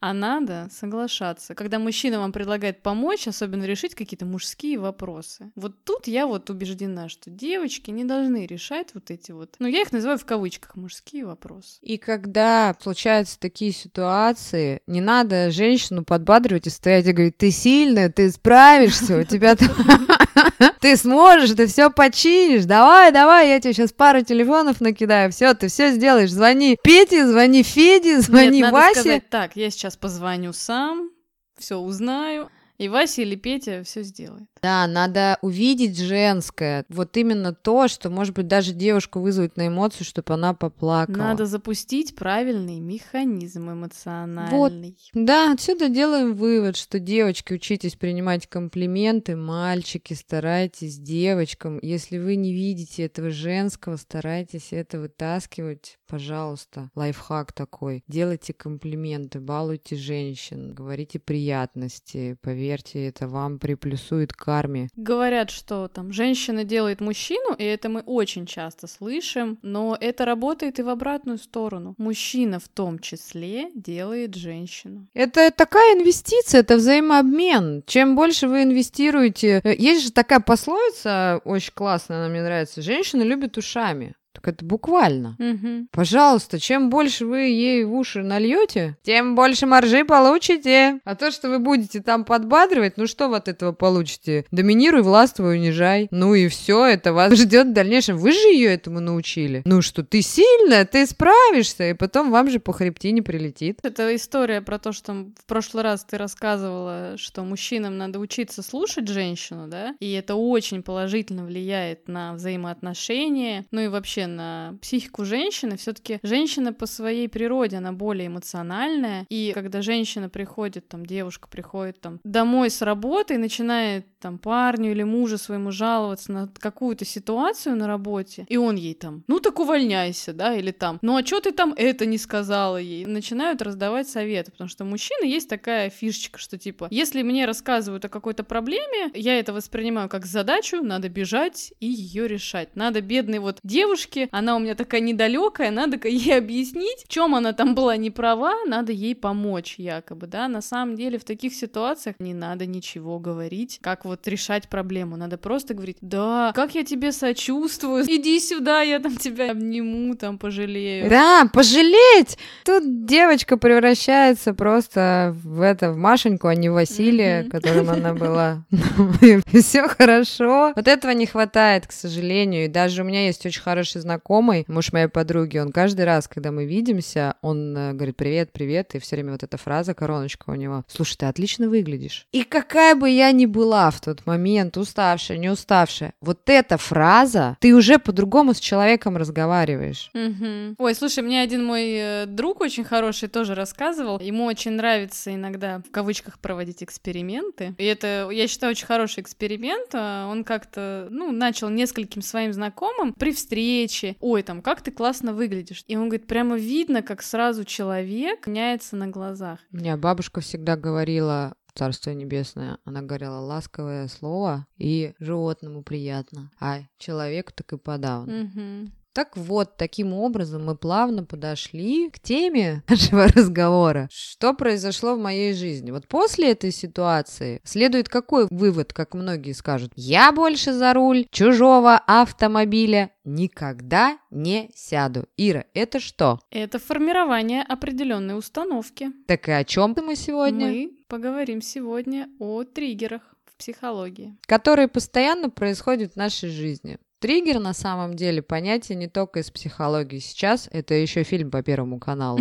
А 0.00 0.12
надо 0.12 0.68
соглашаться. 0.70 1.54
Когда 1.54 1.78
мужчина 1.78 2.18
вам 2.18 2.32
предлагает 2.32 2.82
помочь, 2.82 3.28
особенно 3.28 3.64
решить 3.64 3.94
какие-то 3.94 4.26
мужские 4.26 4.78
вопросы. 4.78 5.50
Вот 5.54 5.84
тут 5.84 6.06
я 6.06 6.26
вот 6.26 6.50
убеждена, 6.50 7.08
что 7.08 7.30
девочки 7.30 7.90
не 7.90 8.04
должны 8.04 8.46
решать 8.46 8.94
вот 8.94 9.10
эти 9.10 9.32
вот, 9.32 9.56
ну, 9.58 9.66
я 9.66 9.82
их 9.82 9.92
называю 9.92 10.18
в 10.18 10.24
кавычках 10.24 10.76
мужские 10.76 11.26
вопросы. 11.26 11.78
И 11.82 11.98
когда 11.98 12.74
случаются 12.80 13.38
такие 13.38 13.72
ситуации, 13.72 14.80
не 14.86 15.00
надо 15.00 15.25
женщину 15.50 16.04
подбадривать 16.04 16.66
и 16.66 16.70
стоять 16.70 17.06
и 17.06 17.12
говорить, 17.12 17.36
ты 17.36 17.50
сильная, 17.50 18.10
ты 18.10 18.30
справишься, 18.30 19.18
у 19.18 19.24
тебя 19.24 19.56
ты 20.80 20.96
сможешь, 20.96 21.50
ты 21.50 21.66
все 21.66 21.90
починишь, 21.90 22.64
давай, 22.64 23.12
давай, 23.12 23.48
я 23.48 23.60
тебе 23.60 23.72
сейчас 23.72 23.92
пару 23.92 24.22
телефонов 24.22 24.80
накидаю, 24.80 25.30
все, 25.32 25.54
ты 25.54 25.68
все 25.68 25.92
сделаешь, 25.92 26.30
звони 26.30 26.78
Пете, 26.82 27.26
звони 27.26 27.62
Феде, 27.62 28.20
звони 28.20 28.60
Нет, 28.60 28.72
надо 28.72 28.74
Васе. 28.74 29.00
сказать 29.00 29.30
так, 29.30 29.56
я 29.56 29.70
сейчас 29.70 29.96
позвоню 29.96 30.52
сам, 30.52 31.10
все 31.58 31.76
узнаю, 31.76 32.48
и 32.78 32.88
Вася 32.88 33.22
или 33.22 33.36
Петя 33.36 33.82
все 33.84 34.02
сделает. 34.02 34.48
Да, 34.62 34.86
надо 34.86 35.38
увидеть 35.42 35.98
женское, 35.98 36.84
вот 36.88 37.16
именно 37.16 37.54
то, 37.54 37.88
что, 37.88 38.10
может 38.10 38.34
быть, 38.34 38.48
даже 38.48 38.72
девушку 38.72 39.20
вызвать 39.20 39.56
на 39.56 39.68
эмоцию, 39.68 40.04
чтобы 40.04 40.34
она 40.34 40.54
поплакала. 40.54 41.16
Надо 41.16 41.46
запустить 41.46 42.16
правильный 42.16 42.80
механизм 42.80 43.70
эмоциональный. 43.70 44.98
Да, 45.14 45.52
отсюда 45.52 45.88
делаем 45.88 46.34
вывод, 46.34 46.76
что 46.76 46.98
девочки, 46.98 47.52
учитесь 47.52 47.94
принимать 47.94 48.46
комплименты, 48.46 49.36
мальчики, 49.36 50.14
старайтесь 50.14 50.98
девочкам. 50.98 51.78
Если 51.82 52.18
вы 52.18 52.36
не 52.36 52.52
видите 52.52 53.04
этого 53.04 53.30
женского, 53.30 53.96
старайтесь 53.96 54.72
это 54.72 54.98
вытаскивать, 54.98 55.98
пожалуйста. 56.08 56.90
Лайфхак 56.94 57.52
такой. 57.52 58.02
Делайте 58.08 58.52
комплименты, 58.52 59.38
балуйте 59.38 59.94
женщин, 59.96 60.74
говорите 60.74 61.18
приятности. 61.18 62.36
Поверьте, 62.42 62.65
это 62.74 63.28
вам 63.28 63.58
приплюсует 63.58 64.32
к 64.32 64.44
карме. 64.44 64.88
Говорят, 64.96 65.50
что 65.50 65.88
там 65.88 66.12
женщина 66.12 66.64
делает 66.64 67.00
мужчину, 67.00 67.54
и 67.54 67.64
это 67.64 67.88
мы 67.88 68.00
очень 68.00 68.46
часто 68.46 68.86
слышим, 68.86 69.58
но 69.62 69.96
это 70.00 70.24
работает 70.24 70.78
и 70.78 70.82
в 70.82 70.88
обратную 70.88 71.38
сторону. 71.38 71.94
Мужчина 71.98 72.58
в 72.58 72.68
том 72.68 72.98
числе 72.98 73.70
делает 73.74 74.34
женщину. 74.34 75.06
Это 75.14 75.50
такая 75.50 75.94
инвестиция, 75.98 76.60
это 76.60 76.76
взаимообмен. 76.76 77.82
Чем 77.86 78.16
больше 78.16 78.48
вы 78.48 78.62
инвестируете... 78.62 79.60
э, 79.64 79.74
Есть 79.76 80.04
же 80.04 80.12
такая 80.12 80.40
пословица, 80.40 81.40
очень 81.44 81.72
классная, 81.74 82.18
она 82.18 82.28
мне 82.28 82.42
нравится. 82.42 82.82
Женщины 82.82 83.22
любят 83.22 83.56
ушами. 83.56 84.14
Так 84.36 84.48
это 84.48 84.64
буквально. 84.66 85.34
Мгм. 85.38 85.88
Пожалуйста, 85.90 86.60
чем 86.60 86.90
больше 86.90 87.24
вы 87.24 87.38
ей 87.38 87.84
в 87.84 87.94
уши 87.94 88.22
нальете, 88.22 88.98
тем 89.02 89.34
больше 89.34 89.64
маржи 89.64 90.04
получите. 90.04 91.00
А 91.04 91.14
то, 91.14 91.30
что 91.30 91.48
вы 91.48 91.58
будете 91.58 92.02
там 92.02 92.24
подбадривать, 92.24 92.98
ну 92.98 93.06
что 93.06 93.28
вы 93.28 93.36
от 93.36 93.48
этого 93.48 93.72
получите? 93.72 94.44
Доминируй, 94.50 95.02
властвуй, 95.02 95.56
унижай. 95.56 96.08
Ну 96.10 96.34
и 96.34 96.48
все, 96.48 96.84
это 96.84 97.14
вас 97.14 97.32
ждет 97.32 97.68
в 97.68 97.72
дальнейшем. 97.72 98.18
Вы 98.18 98.32
же 98.32 98.48
ее 98.48 98.74
этому 98.74 99.00
научили. 99.00 99.62
Ну 99.64 99.80
что, 99.80 100.04
ты 100.04 100.20
сильная, 100.20 100.84
ты 100.84 101.06
справишься, 101.06 101.88
и 101.88 101.94
потом 101.94 102.30
вам 102.30 102.50
же 102.50 102.60
по 102.60 102.74
хребтине 102.74 103.22
прилетит. 103.22 103.78
Это 103.82 104.14
история 104.14 104.60
про 104.60 104.78
то, 104.78 104.92
что 104.92 105.14
в 105.14 105.46
прошлый 105.46 105.82
раз 105.82 106.04
ты 106.04 106.18
рассказывала, 106.18 107.14
что 107.16 107.42
мужчинам 107.42 107.96
надо 107.96 108.18
учиться 108.18 108.62
слушать 108.62 109.08
женщину, 109.08 109.66
да, 109.66 109.94
и 109.98 110.12
это 110.12 110.34
очень 110.34 110.82
положительно 110.82 111.46
влияет 111.46 112.06
на 112.06 112.34
взаимоотношения, 112.34 113.64
ну 113.70 113.80
и 113.80 113.88
вообще 113.88 114.25
на 114.26 114.76
психику 114.80 115.24
женщины. 115.24 115.76
Все-таки 115.76 116.18
женщина 116.22 116.72
по 116.72 116.86
своей 116.86 117.28
природе, 117.28 117.76
она 117.76 117.92
более 117.92 118.28
эмоциональная, 118.28 119.26
и 119.28 119.52
когда 119.54 119.82
женщина 119.82 120.28
приходит, 120.28 120.88
там, 120.88 121.04
девушка 121.04 121.48
приходит 121.48 122.00
там 122.00 122.20
домой 122.24 122.70
с 122.70 122.82
работы 122.82 123.34
и 123.34 123.38
начинает 123.38 124.06
там 124.18 124.38
парню 124.38 124.90
или 124.90 125.02
мужу 125.02 125.38
своему 125.38 125.70
жаловаться 125.70 126.32
на 126.32 126.48
какую-то 126.58 127.04
ситуацию 127.04 127.76
на 127.76 127.86
работе, 127.86 128.46
и 128.48 128.56
он 128.56 128.76
ей 128.76 128.94
там, 128.94 129.22
ну 129.28 129.40
так 129.40 129.60
увольняйся, 129.60 130.32
да, 130.32 130.54
или 130.54 130.72
там, 130.72 130.98
ну 131.02 131.16
а 131.16 131.24
что 131.24 131.40
ты 131.40 131.52
там 131.52 131.74
это 131.76 132.06
не 132.06 132.18
сказала 132.18 132.76
ей? 132.76 133.06
Начинают 133.06 133.62
раздавать 133.62 134.08
советы, 134.08 134.50
потому 134.50 134.68
что 134.68 134.84
у 134.84 134.86
мужчины 134.86 135.26
есть 135.26 135.48
такая 135.48 135.90
фишечка, 135.90 136.38
что 136.38 136.58
типа, 136.58 136.88
если 136.90 137.22
мне 137.22 137.46
рассказывают 137.46 138.04
о 138.04 138.08
какой-то 138.08 138.42
проблеме, 138.42 139.10
я 139.14 139.38
это 139.38 139.52
воспринимаю 139.52 140.08
как 140.08 140.26
задачу, 140.26 140.82
надо 140.82 141.08
бежать 141.08 141.72
и 141.80 141.86
ее 141.86 142.26
решать. 142.26 142.74
Надо 142.74 143.00
бедной 143.00 143.38
вот 143.38 143.58
девушке, 143.62 144.15
она 144.30 144.56
у 144.56 144.58
меня 144.58 144.74
такая 144.74 145.00
недалекая, 145.00 145.70
надо 145.70 145.96
ей 146.08 146.36
объяснить, 146.38 147.04
в 147.04 147.08
чем 147.08 147.34
она 147.34 147.52
там 147.52 147.74
была 147.74 147.96
не 147.96 148.10
права, 148.10 148.54
надо 148.66 148.92
ей 148.92 149.14
помочь 149.14 149.74
якобы, 149.78 150.26
да. 150.26 150.48
На 150.48 150.62
самом 150.62 150.96
деле 150.96 151.18
в 151.18 151.24
таких 151.24 151.54
ситуациях 151.54 152.16
не 152.18 152.34
надо 152.34 152.66
ничего 152.66 153.18
говорить, 153.18 153.78
как 153.82 154.04
вот 154.04 154.26
решать 154.28 154.68
проблему. 154.68 155.16
Надо 155.16 155.38
просто 155.38 155.74
говорить, 155.74 155.98
да, 156.00 156.52
как 156.54 156.74
я 156.74 156.84
тебе 156.84 157.12
сочувствую, 157.12 158.04
иди 158.04 158.38
сюда, 158.40 158.82
я 158.82 158.98
там 158.98 159.16
тебя 159.16 159.50
обниму, 159.52 160.14
там 160.16 160.38
пожалею. 160.38 161.08
Да, 161.10 161.48
пожалеть! 161.52 162.38
Тут 162.64 163.06
девочка 163.06 163.56
превращается 163.56 164.54
просто 164.54 165.34
в 165.44 165.60
это, 165.60 165.92
в 165.92 165.96
Машеньку, 165.96 166.48
а 166.48 166.54
не 166.54 166.68
в 166.68 166.72
Василия, 166.74 167.42
Мгм. 167.42 167.50
которым 167.50 167.90
она 167.90 168.14
была. 168.14 168.64
Все 169.60 169.88
хорошо. 169.88 170.72
Вот 170.76 170.88
этого 170.88 171.12
не 171.12 171.26
хватает, 171.26 171.86
к 171.86 171.92
сожалению. 171.92 172.64
И 172.64 172.68
даже 172.68 173.02
у 173.02 173.04
меня 173.04 173.26
есть 173.26 173.44
очень 173.46 173.60
хороший 173.62 173.95
хороший 173.96 174.00
знакомый, 174.00 174.64
муж 174.68 174.92
моей 174.92 175.08
подруги, 175.08 175.58
он 175.58 175.72
каждый 175.72 176.04
раз, 176.04 176.28
когда 176.28 176.50
мы 176.50 176.66
видимся, 176.66 177.34
он 177.42 177.76
э, 177.76 177.92
говорит 177.92 178.16
«привет, 178.16 178.52
привет», 178.52 178.94
и 178.94 178.98
все 178.98 179.16
время 179.16 179.32
вот 179.32 179.42
эта 179.42 179.56
фраза, 179.56 179.94
короночка 179.94 180.50
у 180.50 180.54
него 180.54 180.84
«слушай, 180.88 181.16
ты 181.16 181.26
отлично 181.26 181.68
выглядишь». 181.68 182.26
И 182.32 182.42
какая 182.42 182.94
бы 182.94 183.08
я 183.08 183.32
ни 183.32 183.46
была 183.46 183.90
в 183.90 184.00
тот 184.00 184.26
момент, 184.26 184.76
уставшая, 184.76 185.38
не 185.38 185.48
уставшая, 185.48 186.12
вот 186.20 186.40
эта 186.46 186.76
фраза, 186.76 187.56
ты 187.60 187.74
уже 187.74 187.98
по-другому 187.98 188.54
с 188.54 188.60
человеком 188.60 189.16
разговариваешь. 189.16 190.10
Угу. 190.14 190.76
Ой, 190.78 190.94
слушай, 190.94 191.22
мне 191.22 191.42
один 191.42 191.64
мой 191.64 191.84
э, 191.92 192.26
друг 192.26 192.60
очень 192.60 192.84
хороший 192.84 193.28
тоже 193.28 193.54
рассказывал, 193.54 194.20
ему 194.20 194.44
очень 194.44 194.72
нравится 194.72 195.34
иногда 195.34 195.80
в 195.86 195.90
кавычках 195.90 196.38
проводить 196.38 196.82
эксперименты, 196.82 197.74
и 197.78 197.84
это, 197.84 198.28
я 198.30 198.48
считаю, 198.48 198.72
очень 198.72 198.86
хороший 198.86 199.22
эксперимент, 199.22 199.90
а 199.94 200.28
он 200.30 200.44
как-то, 200.44 201.08
ну, 201.10 201.32
начал 201.32 201.68
нескольким 201.68 202.22
своим 202.22 202.52
знакомым 202.52 203.12
при 203.12 203.32
встрече, 203.32 203.85
ой, 204.20 204.42
там, 204.42 204.62
как 204.62 204.82
ты 204.82 204.90
классно 204.90 205.32
выглядишь, 205.32 205.84
и 205.86 205.96
он 205.96 206.08
говорит, 206.08 206.26
прямо 206.26 206.56
видно, 206.56 207.02
как 207.02 207.22
сразу 207.22 207.64
человек 207.64 208.46
меняется 208.46 208.96
на 208.96 209.08
глазах. 209.08 209.60
У 209.72 209.76
меня 209.76 209.96
бабушка 209.96 210.40
всегда 210.40 210.76
говорила, 210.76 211.54
Царство 211.74 212.10
Небесное, 212.10 212.78
она 212.84 213.02
говорила 213.02 213.36
ласковое 213.36 214.08
слово, 214.08 214.66
и 214.78 215.12
животному 215.18 215.82
приятно, 215.82 216.50
а 216.58 216.80
человеку 216.96 217.52
так 217.54 217.72
и 217.74 217.76
подавно. 217.76 218.44
Угу. 218.44 218.90
Так 219.16 219.34
вот, 219.34 219.78
таким 219.78 220.12
образом 220.12 220.66
мы 220.66 220.76
плавно 220.76 221.24
подошли 221.24 222.10
к 222.10 222.20
теме 222.20 222.82
нашего 222.88 223.26
разговора. 223.28 224.10
Что 224.12 224.52
произошло 224.52 225.14
в 225.14 225.18
моей 225.18 225.54
жизни? 225.54 225.90
Вот 225.90 226.06
после 226.06 226.50
этой 226.50 226.70
ситуации 226.70 227.62
следует 227.64 228.10
какой 228.10 228.46
вывод, 228.50 228.92
как 228.92 229.14
многие 229.14 229.52
скажут? 229.52 229.90
Я 229.96 230.32
больше 230.32 230.74
за 230.74 230.92
руль 230.92 231.26
чужого 231.30 231.96
автомобиля 232.06 233.10
никогда 233.24 234.18
не 234.30 234.70
сяду. 234.74 235.24
Ира, 235.38 235.64
это 235.72 235.98
что? 235.98 236.38
Это 236.50 236.78
формирование 236.78 237.62
определенной 237.62 238.36
установки. 238.36 239.12
Так 239.26 239.48
и 239.48 239.52
о 239.52 239.64
чем 239.64 239.96
мы 239.96 240.14
сегодня? 240.14 240.66
Мы 240.66 240.90
поговорим 241.08 241.62
сегодня 241.62 242.28
о 242.38 242.64
триггерах 242.64 243.22
психологии. 243.56 244.36
Которые 244.46 244.88
постоянно 244.88 245.48
происходят 245.48 246.12
в 246.12 246.16
нашей 246.16 246.50
жизни. 246.50 246.98
Триггер 247.26 247.58
на 247.58 247.74
самом 247.74 248.14
деле 248.14 248.40
понятие 248.40 248.94
не 248.94 249.08
только 249.08 249.40
из 249.40 249.50
психологии. 249.50 250.20
Сейчас 250.20 250.68
это 250.70 250.94
еще 250.94 251.24
фильм 251.24 251.50
по 251.50 251.60
Первому 251.60 251.98
каналу 251.98 252.38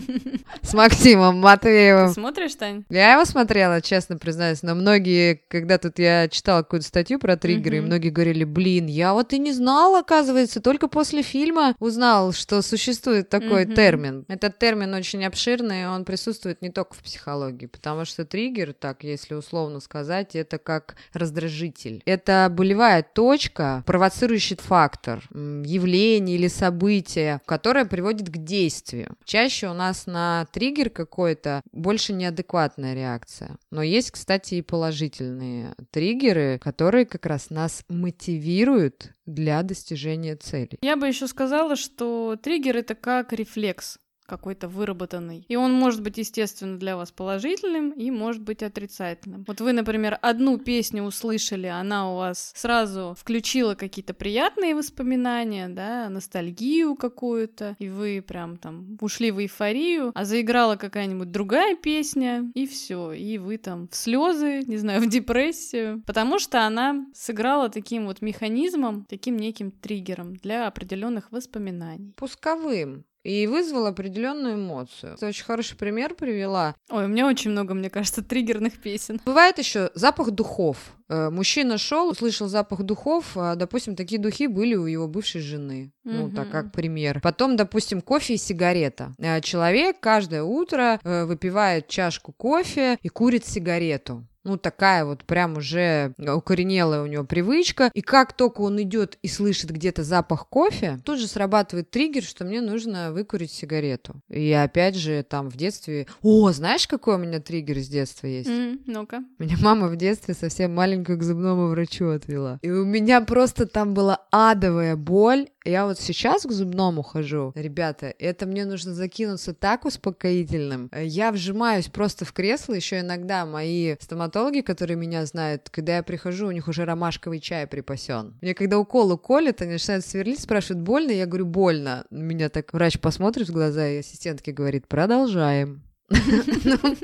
с 0.60 0.74
Максимом 0.74 1.38
Матвеевым. 1.38 2.08
Ты 2.08 2.12
смотришь, 2.12 2.54
Тань? 2.56 2.84
Я 2.90 3.14
его 3.14 3.24
смотрела, 3.24 3.80
честно 3.80 4.18
признаюсь, 4.18 4.62
но 4.62 4.74
многие, 4.74 5.40
когда 5.48 5.78
тут 5.78 5.98
я 5.98 6.28
читала 6.28 6.62
какую-то 6.62 6.86
статью 6.86 7.18
про 7.18 7.38
триггеры, 7.38 7.78
и 7.78 7.80
многие 7.80 8.10
говорили, 8.10 8.44
блин, 8.44 8.84
я 8.84 9.14
вот 9.14 9.32
и 9.32 9.38
не 9.38 9.52
знала, 9.52 10.00
оказывается, 10.00 10.60
только 10.60 10.88
после 10.88 11.22
фильма 11.22 11.74
узнал, 11.78 12.34
что 12.34 12.60
существует 12.60 13.30
такой 13.30 13.64
термин. 13.64 14.26
Этот 14.28 14.58
термин 14.58 14.92
очень 14.92 15.24
обширный, 15.24 15.88
он 15.88 16.04
присутствует 16.04 16.60
не 16.60 16.68
только 16.68 16.92
в 16.92 16.98
психологии, 16.98 17.64
потому 17.64 18.04
что 18.04 18.26
триггер, 18.26 18.74
так 18.74 19.04
если 19.04 19.32
условно 19.32 19.80
сказать, 19.80 20.36
это 20.36 20.58
как 20.58 20.96
раздражитель. 21.14 22.02
Это 22.04 22.52
болевая 22.54 23.02
точка, 23.02 23.82
провоцирующая 23.86 24.17
провоцирующий 24.18 24.56
фактор, 24.56 25.22
явление 25.32 26.36
или 26.36 26.48
событие, 26.48 27.40
которое 27.46 27.84
приводит 27.84 28.28
к 28.28 28.36
действию. 28.36 29.16
Чаще 29.24 29.68
у 29.68 29.74
нас 29.74 30.06
на 30.06 30.46
триггер 30.52 30.90
какой-то 30.90 31.62
больше 31.72 32.12
неадекватная 32.12 32.94
реакция. 32.94 33.56
Но 33.70 33.82
есть, 33.82 34.10
кстати, 34.10 34.56
и 34.56 34.62
положительные 34.62 35.74
триггеры, 35.90 36.58
которые 36.58 37.06
как 37.06 37.26
раз 37.26 37.50
нас 37.50 37.84
мотивируют 37.88 39.12
для 39.24 39.62
достижения 39.62 40.34
цели. 40.34 40.78
Я 40.82 40.96
бы 40.96 41.06
еще 41.06 41.28
сказала, 41.28 41.76
что 41.76 42.36
триггер 42.42 42.76
это 42.76 42.94
как 42.94 43.32
рефлекс 43.32 43.98
какой-то 44.28 44.68
выработанный. 44.68 45.44
И 45.48 45.56
он 45.56 45.72
может 45.72 46.02
быть, 46.02 46.18
естественно, 46.18 46.78
для 46.78 46.96
вас 46.96 47.10
положительным 47.10 47.90
и 47.90 48.10
может 48.10 48.42
быть 48.42 48.62
отрицательным. 48.62 49.44
Вот 49.48 49.60
вы, 49.60 49.72
например, 49.72 50.18
одну 50.20 50.58
песню 50.58 51.02
услышали, 51.02 51.66
она 51.66 52.12
у 52.12 52.16
вас 52.16 52.52
сразу 52.54 53.16
включила 53.18 53.74
какие-то 53.74 54.14
приятные 54.14 54.74
воспоминания, 54.74 55.68
да, 55.68 56.08
ностальгию 56.10 56.94
какую-то, 56.94 57.74
и 57.78 57.88
вы 57.88 58.22
прям 58.26 58.58
там 58.58 58.98
ушли 59.00 59.30
в 59.30 59.40
эйфорию, 59.40 60.12
а 60.14 60.24
заиграла 60.24 60.76
какая-нибудь 60.76 61.32
другая 61.32 61.74
песня, 61.74 62.50
и 62.54 62.66
все, 62.66 63.12
и 63.12 63.38
вы 63.38 63.56
там 63.56 63.88
в 63.88 63.96
слезы, 63.96 64.62
не 64.66 64.76
знаю, 64.76 65.00
в 65.00 65.08
депрессию, 65.08 66.02
потому 66.06 66.38
что 66.38 66.66
она 66.66 67.06
сыграла 67.14 67.70
таким 67.70 68.06
вот 68.06 68.20
механизмом, 68.20 69.06
таким 69.08 69.36
неким 69.38 69.70
триггером 69.70 70.36
для 70.36 70.66
определенных 70.66 71.32
воспоминаний. 71.32 72.12
Пусковым 72.16 73.04
и 73.28 73.46
вызвал 73.46 73.86
определенную 73.86 74.54
эмоцию. 74.54 75.14
Это 75.14 75.26
очень 75.26 75.44
хороший 75.44 75.76
пример 75.76 76.14
привела. 76.14 76.74
Ой, 76.88 77.04
у 77.04 77.08
меня 77.08 77.26
очень 77.26 77.50
много, 77.50 77.74
мне 77.74 77.90
кажется, 77.90 78.24
триггерных 78.24 78.80
песен. 78.80 79.20
Бывает 79.26 79.58
еще 79.58 79.90
запах 79.94 80.30
духов. 80.30 80.78
Э, 81.08 81.30
мужчина 81.30 81.78
шел, 81.78 82.10
услышал 82.10 82.48
запах 82.48 82.82
духов, 82.82 83.32
а, 83.36 83.54
допустим, 83.54 83.96
такие 83.96 84.20
духи 84.20 84.46
были 84.46 84.74
у 84.74 84.86
его 84.86 85.08
бывшей 85.08 85.40
жены. 85.40 85.92
Mm-hmm. 86.04 86.12
Ну, 86.12 86.30
так 86.30 86.50
как 86.50 86.72
пример. 86.72 87.20
Потом, 87.22 87.56
допустим, 87.56 88.00
кофе 88.00 88.34
и 88.34 88.36
сигарета. 88.36 89.14
Э, 89.18 89.40
человек 89.40 90.00
каждое 90.00 90.42
утро 90.42 91.00
э, 91.02 91.24
выпивает 91.24 91.88
чашку 91.88 92.32
кофе 92.32 92.98
и 93.02 93.08
курит 93.08 93.46
сигарету 93.46 94.26
ну, 94.48 94.56
такая 94.56 95.04
вот 95.04 95.24
прям 95.24 95.58
уже 95.58 96.14
укоренелая 96.18 97.02
у 97.02 97.06
него 97.06 97.24
привычка. 97.24 97.90
И 97.92 98.00
как 98.00 98.32
только 98.32 98.62
он 98.62 98.80
идет 98.80 99.18
и 99.22 99.28
слышит 99.28 99.70
где-то 99.70 100.04
запах 100.04 100.48
кофе, 100.48 100.98
тут 101.04 101.18
же 101.18 101.28
срабатывает 101.28 101.90
триггер, 101.90 102.22
что 102.22 102.44
мне 102.44 102.62
нужно 102.62 103.12
выкурить 103.12 103.50
сигарету. 103.50 104.14
И 104.28 104.50
опять 104.52 104.96
же, 104.96 105.22
там 105.22 105.50
в 105.50 105.56
детстве... 105.56 106.06
О, 106.22 106.50
знаешь, 106.52 106.88
какой 106.88 107.16
у 107.16 107.18
меня 107.18 107.40
триггер 107.40 107.78
с 107.78 107.88
детства 107.88 108.26
есть? 108.26 108.48
Mm, 108.48 108.80
ну-ка. 108.86 109.22
Меня 109.38 109.56
мама 109.60 109.88
в 109.88 109.96
детстве 109.96 110.32
совсем 110.32 110.72
маленькую 110.98 111.18
к 111.18 111.22
зубному 111.22 111.68
врачу 111.68 112.10
отвела. 112.10 112.58
И 112.62 112.70
у 112.70 112.84
меня 112.84 113.20
просто 113.20 113.66
там 113.66 113.94
была 113.94 114.20
адовая 114.30 114.96
боль, 114.96 115.48
я 115.64 115.86
вот 115.86 115.98
сейчас 115.98 116.44
к 116.44 116.50
зубному 116.50 117.02
хожу. 117.02 117.52
Ребята, 117.54 118.14
это 118.18 118.46
мне 118.46 118.64
нужно 118.64 118.94
закинуться 118.94 119.52
так 119.52 119.84
успокоительным. 119.84 120.90
Я 120.94 121.30
вжимаюсь 121.30 121.88
просто 121.88 122.24
в 122.24 122.32
кресло. 122.32 122.74
Еще 122.74 123.00
иногда 123.00 123.44
мои 123.44 123.96
стоматологи, 124.00 124.60
которые 124.60 124.96
меня 124.96 125.26
знают, 125.26 125.68
когда 125.70 125.96
я 125.96 126.02
прихожу, 126.02 126.46
у 126.46 126.52
них 126.52 126.68
уже 126.68 126.84
ромашковый 126.84 127.40
чай 127.40 127.66
припасен. 127.66 128.34
Мне 128.40 128.54
когда 128.54 128.78
уколы 128.78 129.18
колят, 129.18 129.60
они 129.60 129.72
начинают 129.72 130.04
сверлить, 130.04 130.40
спрашивают, 130.40 130.82
больно? 130.82 131.10
Я 131.10 131.26
говорю, 131.26 131.46
больно. 131.46 132.06
Меня 132.10 132.48
так 132.48 132.72
врач 132.72 132.98
посмотрит 132.98 133.48
в 133.48 133.52
глаза, 133.52 133.88
и 133.88 133.98
ассистентке 133.98 134.52
говорит, 134.52 134.88
продолжаем. 134.88 135.82
Ну, 136.10 136.96